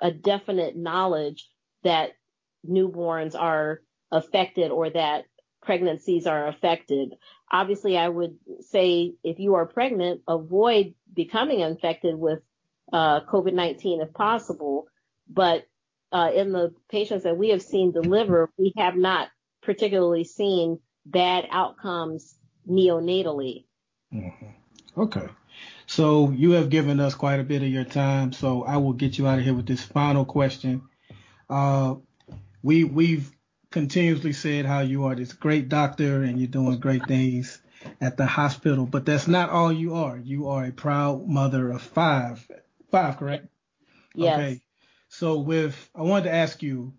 [0.00, 1.48] a definite knowledge
[1.84, 2.10] that
[2.68, 5.24] newborns are affected or that
[5.62, 7.14] pregnancies are affected.
[7.50, 12.40] Obviously, I would say if you are pregnant, avoid becoming infected with
[12.92, 14.86] uh, COVID-19 if possible.
[15.28, 15.66] But
[16.10, 19.28] uh, in the patients that we have seen deliver, we have not
[19.62, 22.34] particularly seen bad outcomes
[22.68, 23.64] neonatally.
[24.12, 25.00] Mm-hmm.
[25.00, 25.28] Okay.
[25.86, 29.18] So you have given us quite a bit of your time, so I will get
[29.18, 30.82] you out of here with this final question.
[31.48, 31.96] Uh,
[32.62, 33.30] we we've
[33.72, 37.60] continuously said how you are this great doctor and you're doing great things
[38.00, 40.16] at the hospital, but that's not all you are.
[40.16, 42.46] You are a proud mother of five.
[42.90, 43.48] Five, correct?
[44.14, 44.38] Yes.
[44.38, 44.60] Okay.
[45.08, 46.92] So with I wanted to ask you,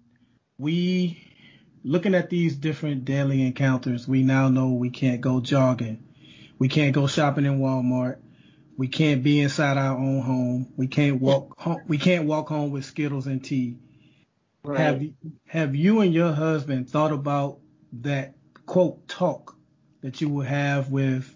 [0.57, 1.24] we
[1.84, 6.03] looking at these different daily encounters, we now know we can't go jogging.
[6.59, 8.17] We can't go shopping in Walmart.
[8.78, 10.74] We can't be inside our own home.
[10.78, 11.82] We can't walk home.
[11.88, 13.78] We can't walk home with Skittles and tea.
[14.64, 14.80] Right.
[14.80, 15.03] Have
[15.47, 17.59] have you and your husband thought about
[18.01, 18.36] that
[18.66, 19.57] quote talk
[20.01, 21.34] that you will have with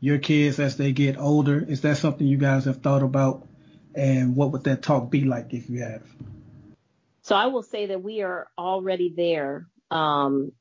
[0.00, 1.64] your kids as they get older?
[1.66, 3.46] Is that something you guys have thought about?
[3.94, 6.02] And what would that talk be like if you have?
[7.22, 9.66] So I will say that we are already there.
[9.90, 10.52] Um,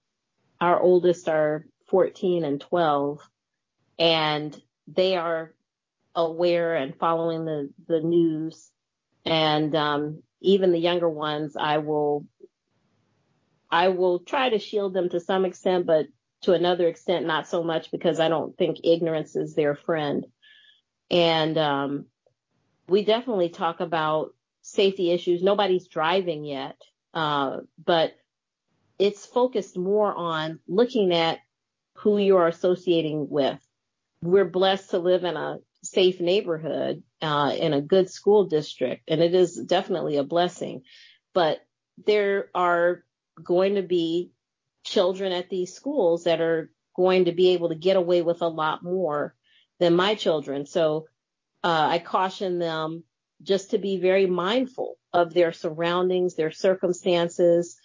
[0.60, 3.20] our oldest are 14 and 12,
[3.98, 5.54] and they are
[6.16, 8.70] aware and following the, the news.
[9.26, 12.26] And um, even the younger ones, I will,
[13.70, 16.08] I will try to shield them to some extent, but
[16.42, 20.26] to another extent, not so much because I don't think ignorance is their friend.
[21.12, 22.06] And um,
[22.88, 25.44] we definitely talk about safety issues.
[25.44, 26.78] Nobody's driving yet,
[27.14, 28.14] uh, but
[28.98, 31.40] it's focused more on looking at
[31.96, 33.60] who you're associating with.
[34.22, 39.22] We're blessed to live in a safe neighborhood uh, in a good school district, and
[39.22, 40.84] it is definitely a blessing.
[41.34, 41.60] But
[42.06, 43.04] there are
[43.44, 44.32] going to be
[44.84, 48.48] children at these schools that are going to be able to get away with a
[48.48, 49.36] lot more
[49.80, 50.66] than my children.
[50.66, 51.08] So
[51.64, 53.04] uh, I caution them
[53.42, 57.78] just to be very mindful of their surroundings, their circumstances.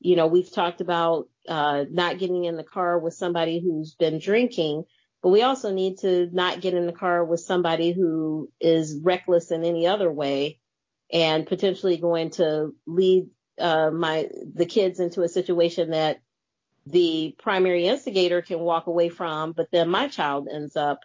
[0.00, 4.18] You know, we've talked about uh, not getting in the car with somebody who's been
[4.18, 4.84] drinking,
[5.28, 9.50] but we also need to not get in the car with somebody who is reckless
[9.50, 10.58] in any other way
[11.12, 16.22] and potentially going to lead uh, my the kids into a situation that
[16.86, 21.00] the primary instigator can walk away from, but then my child ends up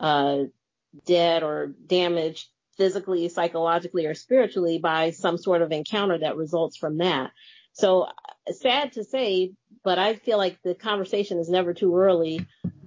[0.00, 0.38] uh,
[1.06, 6.98] dead or damaged physically, psychologically, or spiritually by some sort of encounter that results from
[6.98, 7.30] that.
[7.74, 8.08] So
[8.52, 9.52] sad to say,
[9.84, 12.46] but I feel like the conversation is never too early.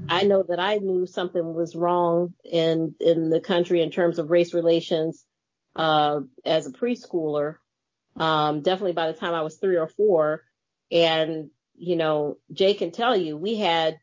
[0.10, 4.30] I know that I knew something was wrong in in the country in terms of
[4.30, 5.26] race relations
[5.76, 7.56] uh, as a preschooler.
[8.16, 10.44] Um, definitely by the time I was three or four,
[10.92, 13.98] and you know, Jay can tell you we had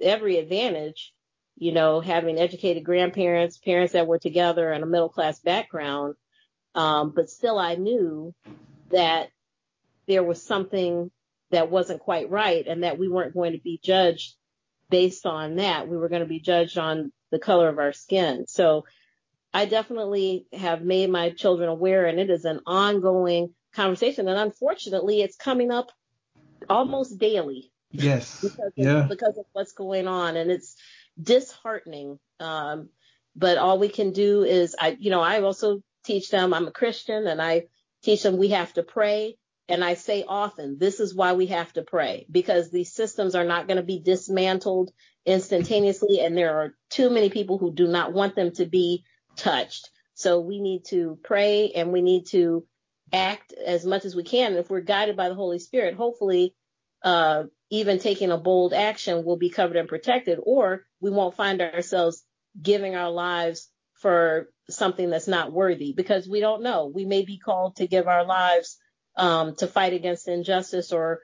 [0.00, 1.12] every advantage,
[1.56, 6.14] you know, having educated grandparents, parents that were together, and a middle class background.
[6.74, 8.34] Um, but still, I knew
[8.90, 9.28] that
[10.06, 11.10] there was something
[11.50, 14.34] that wasn't quite right, and that we weren't going to be judged
[14.90, 15.88] based on that.
[15.88, 18.46] We were going to be judged on the color of our skin.
[18.46, 18.84] So
[19.52, 24.28] I definitely have made my children aware, and it is an ongoing conversation.
[24.28, 25.90] And unfortunately, it's coming up
[26.68, 27.70] almost daily.
[27.90, 28.40] Yes.
[28.42, 29.06] because of, yeah.
[29.08, 30.76] because of what's going on, and it's
[31.20, 32.18] disheartening.
[32.40, 32.88] Um,
[33.36, 36.52] but all we can do is, I, you know, I also teach them.
[36.52, 37.64] I'm a Christian, and I
[38.02, 39.36] teach them we have to pray.
[39.68, 43.44] And I say often, this is why we have to pray because these systems are
[43.44, 44.90] not going to be dismantled
[45.24, 49.04] instantaneously, and there are too many people who do not want them to be
[49.36, 49.88] touched.
[50.14, 52.66] So we need to pray and we need to
[53.12, 54.54] act as much as we can.
[54.54, 56.54] If we're guided by the Holy Spirit, hopefully,
[57.02, 61.60] uh, even taking a bold action will be covered and protected, or we won't find
[61.60, 62.22] ourselves
[62.60, 66.90] giving our lives for something that's not worthy because we don't know.
[66.94, 68.78] We may be called to give our lives
[69.16, 71.20] um, to fight against injustice or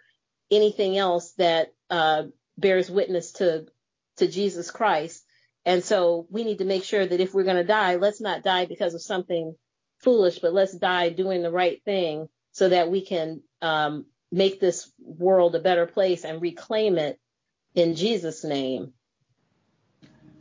[0.50, 2.24] anything else that uh,
[2.56, 3.66] bears witness to
[4.16, 5.24] to Jesus Christ.
[5.64, 8.42] And so we need to make sure that if we're going to die, let's not
[8.42, 9.54] die because of something
[9.98, 14.90] foolish, but let's die doing the right thing so that we can um, make this
[14.98, 17.18] world a better place and reclaim it
[17.74, 18.92] in Jesus' name.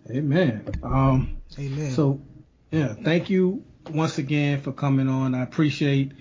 [0.10, 0.68] Amen.
[0.82, 1.92] Um, Amen.
[1.92, 2.22] So,
[2.72, 5.36] yeah, thank you once again for coming on.
[5.36, 6.14] I appreciate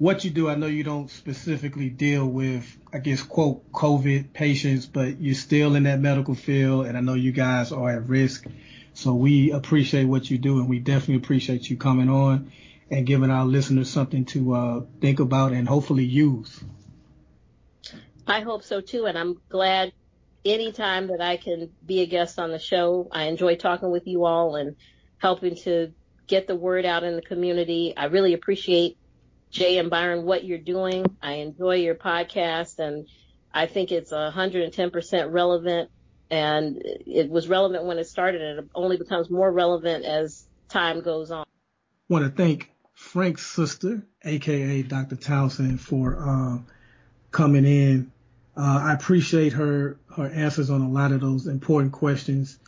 [0.00, 0.48] what you do.
[0.48, 5.74] I know you don't specifically deal with, I guess, quote, COVID patients, but you're still
[5.74, 8.46] in that medical field, and I know you guys are at risk.
[8.94, 12.50] So we appreciate what you do, and we definitely appreciate you coming on
[12.90, 16.58] and giving our listeners something to uh, think about and hopefully use.
[18.26, 19.92] I hope so too, and I'm glad
[20.46, 23.06] anytime that I can be a guest on the show.
[23.12, 24.76] I enjoy talking with you all and
[25.18, 25.92] helping to
[26.26, 27.92] get the word out in the community.
[27.94, 28.96] I really appreciate
[29.50, 31.04] Jay and Byron, what you're doing.
[31.22, 33.08] I enjoy your podcast and
[33.52, 35.90] I think it's 110% relevant
[36.30, 41.00] and it was relevant when it started and it only becomes more relevant as time
[41.00, 41.42] goes on.
[41.42, 45.16] I want to thank Frank's sister, aka Dr.
[45.16, 46.58] Townsend, for uh,
[47.30, 48.12] coming in.
[48.56, 52.58] Uh, I appreciate her her answers on a lot of those important questions,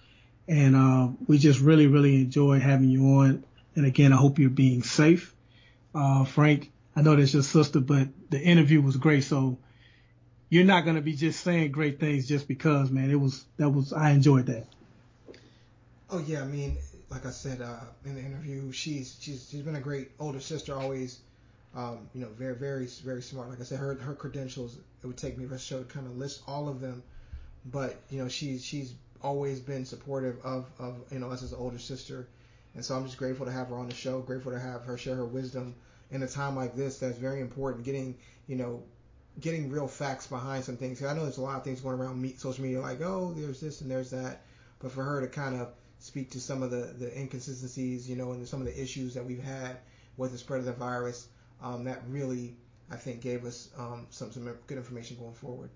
[0.49, 3.45] and uh, we just really really enjoy having you on.
[3.77, 5.35] And again, I hope you're being safe.
[5.95, 9.25] Uh, Frank, I know that's your sister, but the interview was great.
[9.25, 9.59] So
[10.49, 13.11] you're not to be just saying great things just because, man.
[13.11, 14.67] It was, that was, I enjoyed that.
[16.11, 16.77] Oh yeah, I mean,
[17.11, 20.75] like I said uh, in the interview, she's she's she's been a great older sister,
[20.75, 21.21] always,
[21.75, 23.49] um, you know, very very very smart.
[23.49, 26.19] Like I said, her her credentials, it would take me a show to kind of
[26.19, 27.03] list all of them,
[27.65, 31.59] but you know, she's she's always been supportive of of you know us as an
[31.59, 32.29] older sister,
[32.75, 34.21] and so I'm just grateful to have her on the show.
[34.21, 35.75] Grateful to have her share her wisdom
[36.13, 37.85] in a time like this that's very important.
[37.85, 38.83] Getting you know
[39.41, 41.03] getting real facts behind some things.
[41.03, 43.81] I know there's a lot of things going around social media like oh there's this
[43.81, 44.43] and there's that,
[44.79, 48.33] but for her to kind of speak to some of the the inconsistencies you know
[48.33, 49.79] and some of the issues that we've had
[50.17, 51.27] with the spread of the virus,
[51.63, 52.55] um, that really
[52.91, 55.71] I think gave us um, some some good information going forward.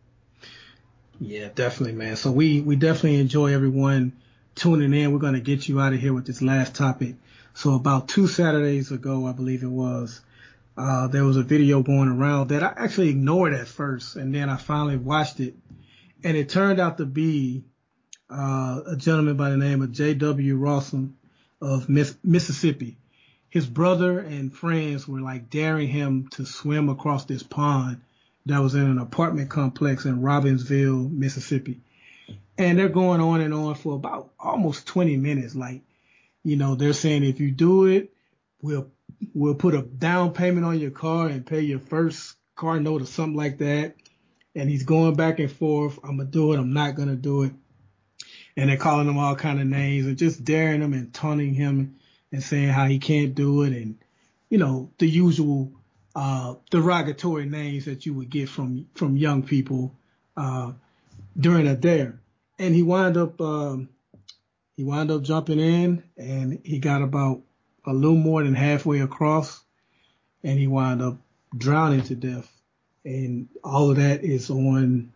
[1.18, 2.16] Yeah, definitely, man.
[2.16, 4.12] So we we definitely enjoy everyone
[4.54, 5.12] tuning in.
[5.12, 7.14] We're gonna get you out of here with this last topic.
[7.54, 10.20] So about two Saturdays ago, I believe it was,
[10.76, 14.50] uh, there was a video going around that I actually ignored at first, and then
[14.50, 15.54] I finally watched it,
[16.22, 17.64] and it turned out to be
[18.28, 20.56] uh, a gentleman by the name of J.W.
[20.56, 21.16] Rawson
[21.60, 22.98] of Miss- Mississippi.
[23.48, 28.02] His brother and friends were like daring him to swim across this pond
[28.44, 31.80] that was in an apartment complex in Robbinsville, Mississippi.
[32.58, 35.54] And they're going on and on for about almost 20 minutes.
[35.54, 35.82] Like,
[36.42, 38.12] you know, they're saying if you do it,
[38.60, 38.90] we'll
[39.34, 43.06] we'll put a down payment on your car and pay your first car note or
[43.06, 43.94] something like that.
[44.54, 45.98] And he's going back and forth.
[46.02, 46.58] I'm gonna do it.
[46.58, 47.52] I'm not gonna do it.
[48.56, 51.96] And they're calling him all kind of names and just daring him and taunting him
[52.32, 53.98] and saying how he can't do it and
[54.48, 55.72] you know the usual
[56.14, 59.94] uh, derogatory names that you would get from from young people
[60.36, 60.72] uh,
[61.38, 62.20] during a dare.
[62.58, 63.90] And he wound up um,
[64.76, 67.42] he wound up jumping in and he got about
[67.86, 69.62] a little more than halfway across
[70.42, 71.18] and he wound up
[71.56, 72.50] drowning to death.
[73.04, 75.12] And all of that is on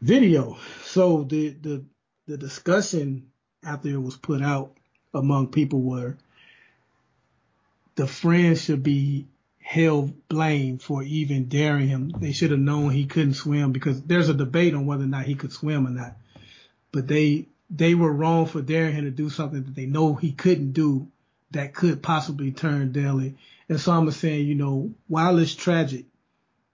[0.00, 0.58] video.
[0.84, 1.84] So the the
[2.26, 3.30] the discussion
[3.64, 4.76] after it was put out
[5.14, 6.16] among people were
[7.96, 9.26] the friends should be
[9.58, 12.10] held blame for even daring him.
[12.10, 15.26] They should have known he couldn't swim because there's a debate on whether or not
[15.26, 16.16] he could swim or not.
[16.92, 20.32] but they they were wrong for daring him to do something that they know he
[20.32, 21.08] couldn't do
[21.52, 23.36] that could possibly turn deadly.
[23.68, 26.06] And so I'm saying, you know, while it's tragic,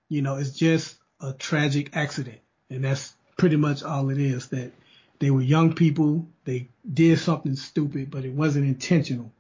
[0.09, 2.39] you know, it's just a tragic accident.
[2.70, 4.73] And that's pretty much all it is that
[5.19, 6.27] they were young people.
[6.44, 9.32] They did something stupid, but it wasn't intentional.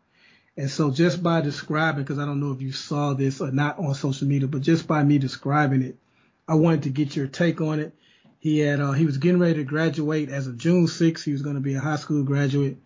[0.56, 3.78] And so just by describing, because I don't know if you saw this or not
[3.78, 5.96] on social media, but just by me describing it,
[6.48, 7.94] I wanted to get your take on it.
[8.38, 11.24] He had, uh, he was getting ready to graduate as of June 6th.
[11.24, 12.78] He was going to be a high school graduate.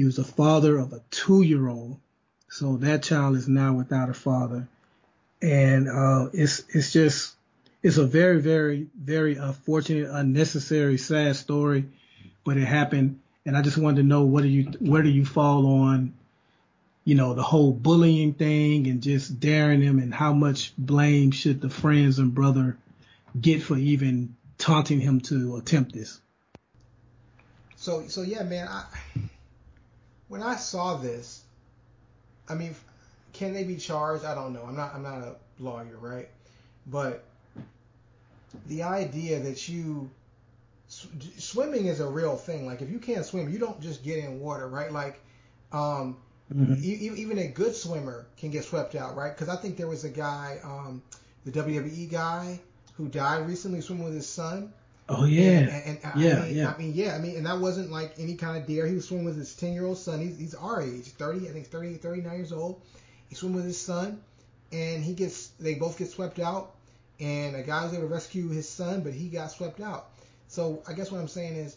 [0.00, 1.98] He was the father of a two year old.
[2.48, 4.66] So that child is now without a father.
[5.42, 7.34] And, uh, it's, it's just,
[7.82, 11.84] it's a very, very, very unfortunate, unnecessary, sad story,
[12.46, 13.20] but it happened.
[13.44, 16.14] And I just wanted to know what do you, where do you fall on,
[17.04, 21.60] you know, the whole bullying thing and just daring him and how much blame should
[21.60, 22.78] the friends and brother
[23.38, 26.22] get for even taunting him to attempt this?
[27.76, 28.86] So, so yeah, man, I,
[30.30, 31.42] when I saw this,
[32.48, 32.74] I mean,
[33.32, 34.24] can they be charged?
[34.24, 34.64] I don't know.
[34.64, 36.28] I'm not, I'm not a lawyer, right?
[36.86, 37.24] But
[38.68, 40.08] the idea that you
[40.88, 42.64] swimming is a real thing.
[42.64, 44.92] Like if you can't swim, you don't just get in water, right?
[44.92, 45.20] Like
[45.72, 46.16] um,
[46.54, 46.74] mm-hmm.
[46.80, 49.36] e- even a good swimmer can get swept out, right?
[49.36, 51.02] Because I think there was a guy, um,
[51.44, 52.60] the WWE guy,
[52.94, 54.72] who died recently swimming with his son.
[55.10, 56.72] Oh yeah, and, and, and yeah, I mean, yeah.
[56.72, 58.86] I mean, yeah, I mean, and that wasn't like any kind of dare.
[58.86, 60.20] He was swimming with his ten year old son.
[60.20, 62.80] He's, he's our age, 30, I think 30, 39 years old.
[63.28, 64.20] He's swimming with his son,
[64.72, 66.74] and he gets, they both get swept out
[67.20, 70.08] and a guy was able to rescue his son, but he got swept out.
[70.48, 71.76] So I guess what I'm saying is,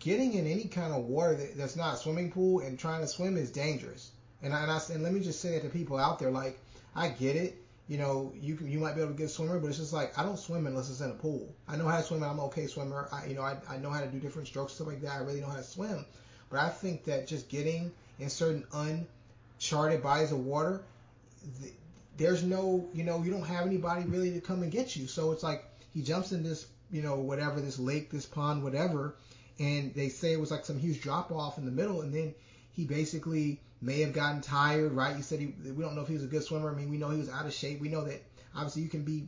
[0.00, 3.06] getting in any kind of water that, that's not a swimming pool and trying to
[3.06, 4.10] swim is dangerous.
[4.42, 6.58] And I, and, I, and let me just say that to people out there, like
[6.96, 7.56] I get it.
[7.86, 9.92] You know, you can, you might be able to get a swimmer, but it's just
[9.92, 11.54] like I don't swim unless it's in a pool.
[11.68, 12.22] I know how to swim.
[12.22, 13.08] I'm an okay swimmer.
[13.12, 15.12] I, you know, I, I know how to do different strokes stuff like that.
[15.12, 16.06] I really know how to swim.
[16.50, 20.82] But I think that just getting in certain uncharted bodies of water,
[22.16, 25.06] there's no, you know, you don't have anybody really to come and get you.
[25.06, 29.16] So it's like he jumps in this, you know, whatever, this lake, this pond, whatever,
[29.58, 32.34] and they say it was like some huge drop off in the middle, and then
[32.72, 35.16] he basically may have gotten tired, right?
[35.16, 36.70] You said he, we don't know if he was a good swimmer.
[36.70, 37.80] I mean, we know he was out of shape.
[37.80, 38.22] We know that
[38.54, 39.26] obviously you can be,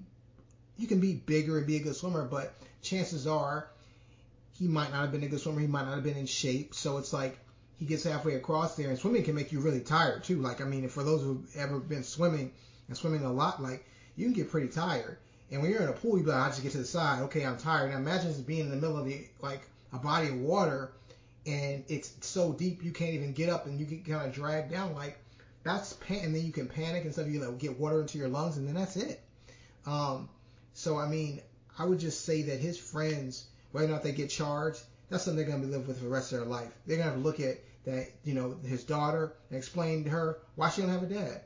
[0.77, 3.69] you can be bigger and be a good swimmer, but chances are
[4.59, 5.61] he might not have been a good swimmer.
[5.61, 6.75] He might not have been in shape.
[6.75, 7.39] So it's like
[7.79, 10.41] he gets halfway across there, and swimming can make you really tired too.
[10.41, 12.53] Like I mean, for those who've ever been swimming
[12.89, 13.85] and swimming a lot, like
[14.17, 15.19] you can get pretty tired.
[15.51, 17.23] And when you're in a pool, you be like, I just get to the side.
[17.25, 17.91] Okay, I'm tired.
[17.91, 19.61] Now imagine just being in the middle of the like
[19.93, 20.93] a body of water,
[21.47, 24.71] and it's so deep you can't even get up, and you get kind of dragged
[24.71, 24.95] down.
[24.95, 25.19] Like
[25.63, 27.27] that's pan- and then you can panic and stuff.
[27.29, 29.23] You get water into your lungs, and then that's it.
[29.87, 30.29] Um,
[30.73, 31.41] so I mean,
[31.79, 35.37] I would just say that his friends, whether or not they get charged, that's something
[35.37, 36.73] they're gonna be living with for the rest of their life.
[36.87, 40.39] They're gonna have to look at that, you know, his daughter and explain to her
[40.57, 41.43] why she don't have a dad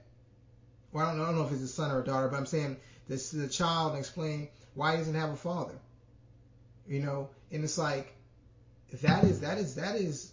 [0.92, 2.36] well, I don't, know, I don't know if it's a son or a daughter, but
[2.36, 2.76] I'm saying
[3.08, 5.78] this the child and explain why he doesn't have a father.
[6.88, 8.12] You know, and it's like
[8.92, 10.32] that is that is that is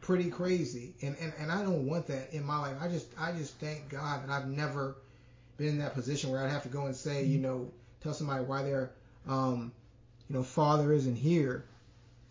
[0.00, 2.76] pretty crazy, and and and I don't want that in my life.
[2.80, 4.96] I just I just thank God that I've never
[5.56, 7.70] been in that position where I'd have to go and say, you know,
[8.02, 8.90] tell somebody why their
[9.26, 9.72] um,
[10.28, 11.64] you know father isn't here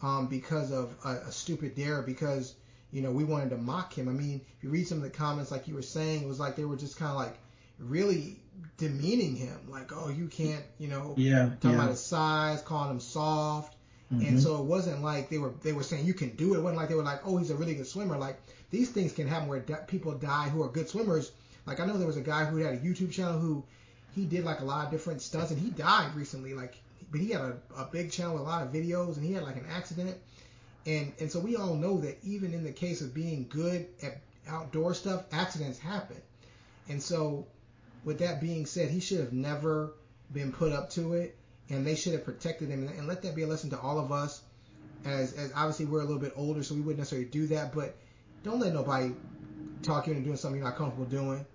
[0.01, 2.55] um, because of a, a stupid dare because
[2.91, 4.07] you know we wanted to mock him.
[4.07, 6.39] I mean, if you read some of the comments, like you were saying, it was
[6.39, 7.37] like they were just kind of like
[7.79, 8.37] really
[8.77, 11.75] demeaning him, like, oh, you can't, you know, yeah, talking yeah.
[11.75, 13.75] about his size, calling him soft.
[14.13, 14.27] Mm-hmm.
[14.27, 16.57] And so it wasn't like they were they were saying you can do it.
[16.57, 18.17] It wasn't like they were like, oh, he's a really good swimmer.
[18.17, 21.31] Like these things can happen where people die who are good swimmers.
[21.65, 23.63] Like I know there was a guy who had a YouTube channel who
[24.13, 26.53] he did like a lot of different stunts and he died recently.
[26.53, 26.75] Like,
[27.11, 29.43] but he had a, a big channel with a lot of videos and he had
[29.43, 30.17] like an accident.
[30.85, 34.21] And and so we all know that even in the case of being good at
[34.47, 36.21] outdoor stuff, accidents happen.
[36.89, 37.47] And so
[38.03, 39.93] with that being said, he should have never
[40.31, 41.37] been put up to it,
[41.69, 42.87] and they should have protected him.
[42.87, 44.41] And, let that be a lesson to all of us.
[45.05, 47.95] As, as obviously we're a little bit older, so we wouldn't necessarily do that, but
[48.43, 49.13] don't let nobody
[49.81, 51.45] talk you into doing something you're not comfortable doing.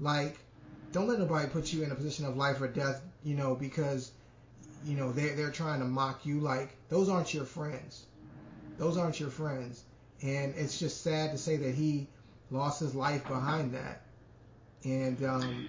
[0.00, 0.36] Like,
[0.92, 4.10] don't let nobody put you in a position of life or death, you know, because,
[4.84, 6.40] you know, they're, they're trying to mock you.
[6.40, 8.06] Like, those aren't your friends.
[8.78, 9.84] Those aren't your friends.
[10.22, 12.08] And it's just sad to say that he
[12.50, 14.02] lost his life behind that.
[14.84, 15.68] And, um,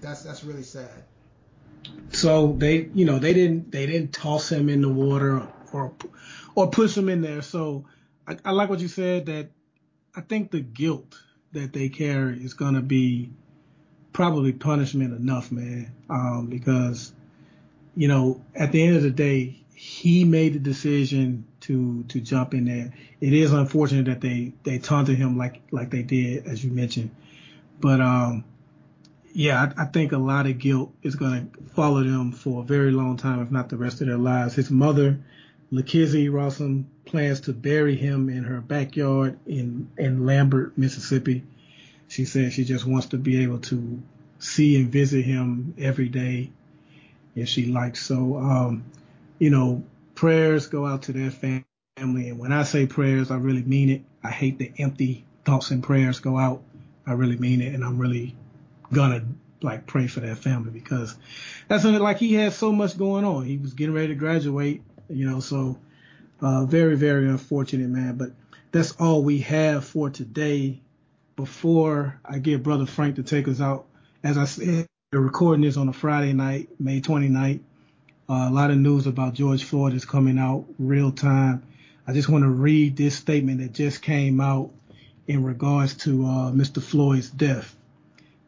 [0.00, 1.04] that's that's really sad.
[2.10, 5.92] So they, you know, they didn't they didn't toss him in the water or
[6.54, 7.42] or push him in there.
[7.42, 7.84] So
[8.26, 9.50] I, I like what you said that
[10.14, 11.20] I think the guilt
[11.52, 13.30] that they carry is gonna be
[14.12, 15.92] probably punishment enough, man.
[16.08, 17.12] Um, because
[17.96, 22.54] you know, at the end of the day, he made the decision to to jump
[22.54, 22.92] in there.
[23.20, 27.10] It is unfortunate that they they taunted him like like they did, as you mentioned.
[27.80, 28.44] But um,
[29.36, 32.64] yeah, I, I think a lot of guilt is going to follow them for a
[32.64, 34.54] very long time, if not the rest of their lives.
[34.54, 35.18] His mother,
[35.70, 41.44] Lakizzie Rawson, plans to bury him in her backyard in in Lambert, Mississippi.
[42.08, 44.02] She says she just wants to be able to
[44.38, 46.50] see and visit him every day
[47.34, 48.02] if she likes.
[48.02, 48.86] So, um,
[49.38, 49.84] you know,
[50.14, 51.64] prayers go out to their family.
[51.98, 54.02] And when I say prayers, I really mean it.
[54.24, 56.62] I hate the empty thoughts and prayers go out.
[57.06, 57.74] I really mean it.
[57.74, 58.34] And I'm really
[58.92, 59.24] gonna
[59.62, 61.16] like pray for that family because
[61.68, 63.44] that's like he had so much going on.
[63.44, 65.78] He was getting ready to graduate, you know, so,
[66.40, 68.16] uh, very, very unfortunate, man.
[68.16, 68.32] But
[68.72, 70.80] that's all we have for today.
[71.34, 73.84] Before I get brother Frank to take us out,
[74.24, 77.60] as I said, we're recording this on a Friday night, May 29th.
[78.28, 81.62] Uh, a lot of news about George Floyd is coming out real time.
[82.06, 84.70] I just want to read this statement that just came out
[85.26, 86.82] in regards to uh, Mr.
[86.82, 87.76] Floyd's death,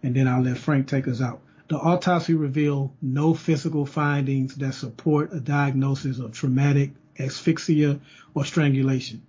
[0.03, 1.41] and then I'll let Frank take us out.
[1.69, 8.01] The autopsy revealed no physical findings that support a diagnosis of traumatic asphyxia
[8.35, 9.23] or strangulation.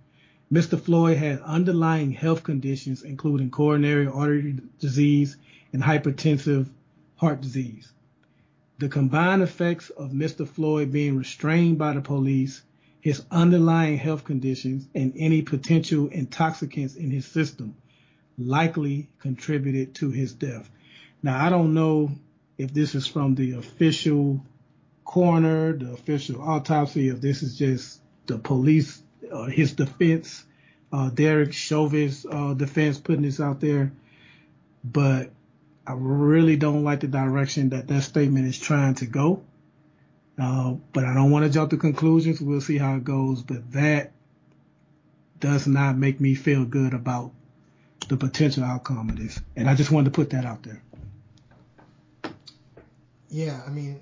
[0.52, 0.80] Mr.
[0.80, 5.36] Floyd had underlying health conditions, including coronary artery disease
[5.72, 6.68] and hypertensive
[7.16, 7.92] heart disease.
[8.78, 10.48] The combined effects of Mr.
[10.48, 12.62] Floyd being restrained by the police,
[13.00, 17.74] his underlying health conditions, and any potential intoxicants in his system
[18.38, 20.68] likely contributed to his death.
[21.22, 22.10] Now, I don't know
[22.58, 24.44] if this is from the official
[25.04, 30.44] coroner, the official autopsy, if this is just the police, uh, his defense,
[30.92, 33.92] uh, Derek Chauvin's uh, defense putting this out there.
[34.82, 35.30] But
[35.86, 39.42] I really don't like the direction that that statement is trying to go.
[40.38, 42.40] Uh, but I don't want to jump to conclusions.
[42.40, 43.42] We'll see how it goes.
[43.42, 44.12] But that
[45.38, 47.32] does not make me feel good about
[48.08, 49.40] the potential outcome of this.
[49.56, 50.82] And I just wanted to put that out there.
[53.28, 54.00] Yeah, I mean,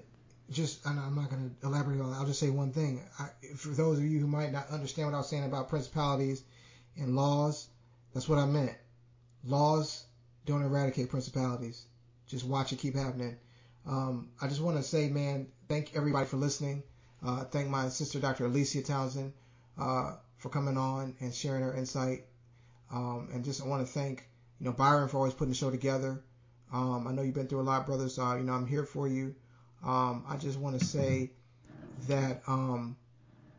[0.51, 2.17] just I'm not going to elaborate on that.
[2.17, 3.03] I'll just say one thing.
[3.19, 6.43] I, for those of you who might not understand what I was saying about principalities
[6.97, 7.69] and laws,
[8.15, 8.73] that's what I meant.
[9.45, 10.05] Laws
[10.47, 11.85] don't eradicate principalities.
[12.27, 13.37] Just watch it keep happening.
[13.87, 16.83] Um, I just want to say, man, thank everybody for listening.
[17.25, 18.47] Uh, thank my sister, Dr.
[18.47, 19.33] Alicia Townsend,
[19.79, 22.25] uh, for coming on and sharing her insight.
[22.91, 24.29] Um, and just I want to thank,
[24.59, 26.23] you know, Byron for always putting the show together.
[26.73, 28.19] Um, I know you've been through a lot, brothers.
[28.19, 29.35] Uh, you know, I'm here for you.
[29.85, 31.31] Um, I just want to say
[32.09, 32.97] that, um,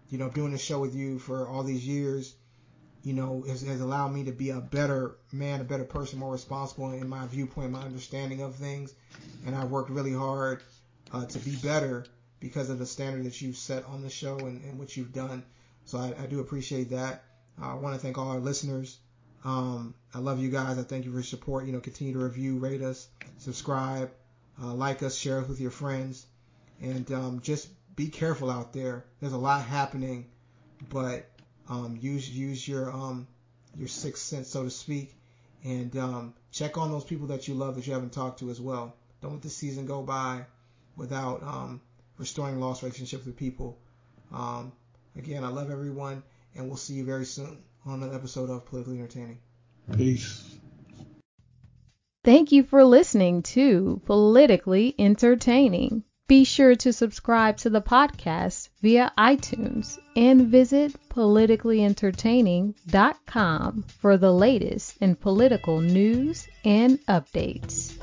[0.09, 2.35] you know, doing the show with you for all these years,
[3.03, 6.31] you know, has, has allowed me to be a better man, a better person, more
[6.31, 8.93] responsible in my viewpoint, my understanding of things.
[9.45, 10.61] And I've worked really hard
[11.13, 12.05] uh, to be better
[12.39, 15.43] because of the standard that you've set on the show and, and what you've done.
[15.85, 17.23] So I, I do appreciate that.
[17.61, 18.97] I want to thank all our listeners.
[19.43, 20.77] Um, I love you guys.
[20.77, 21.65] I thank you for your support.
[21.65, 23.07] You know, continue to review, rate us,
[23.37, 24.11] subscribe,
[24.61, 26.25] uh, like us, share us with your friends,
[26.81, 29.05] and um, just be careful out there.
[29.19, 30.25] There's a lot happening,
[30.89, 31.29] but
[31.69, 33.27] um, use use your um,
[33.77, 35.15] your sixth sense, so to speak,
[35.63, 38.59] and um, check on those people that you love that you haven't talked to as
[38.59, 38.95] well.
[39.21, 40.45] Don't let the season go by
[40.97, 41.81] without um,
[42.17, 43.77] restoring lost relationships with people.
[45.17, 46.23] Again, I love everyone,
[46.55, 49.39] and we'll see you very soon on another episode of Politically Entertaining.
[49.95, 50.57] Peace.
[52.23, 56.03] Thank you for listening to Politically Entertaining.
[56.27, 64.97] Be sure to subscribe to the podcast via iTunes and visit politicallyentertaining.com for the latest
[65.01, 67.95] in political news and updates.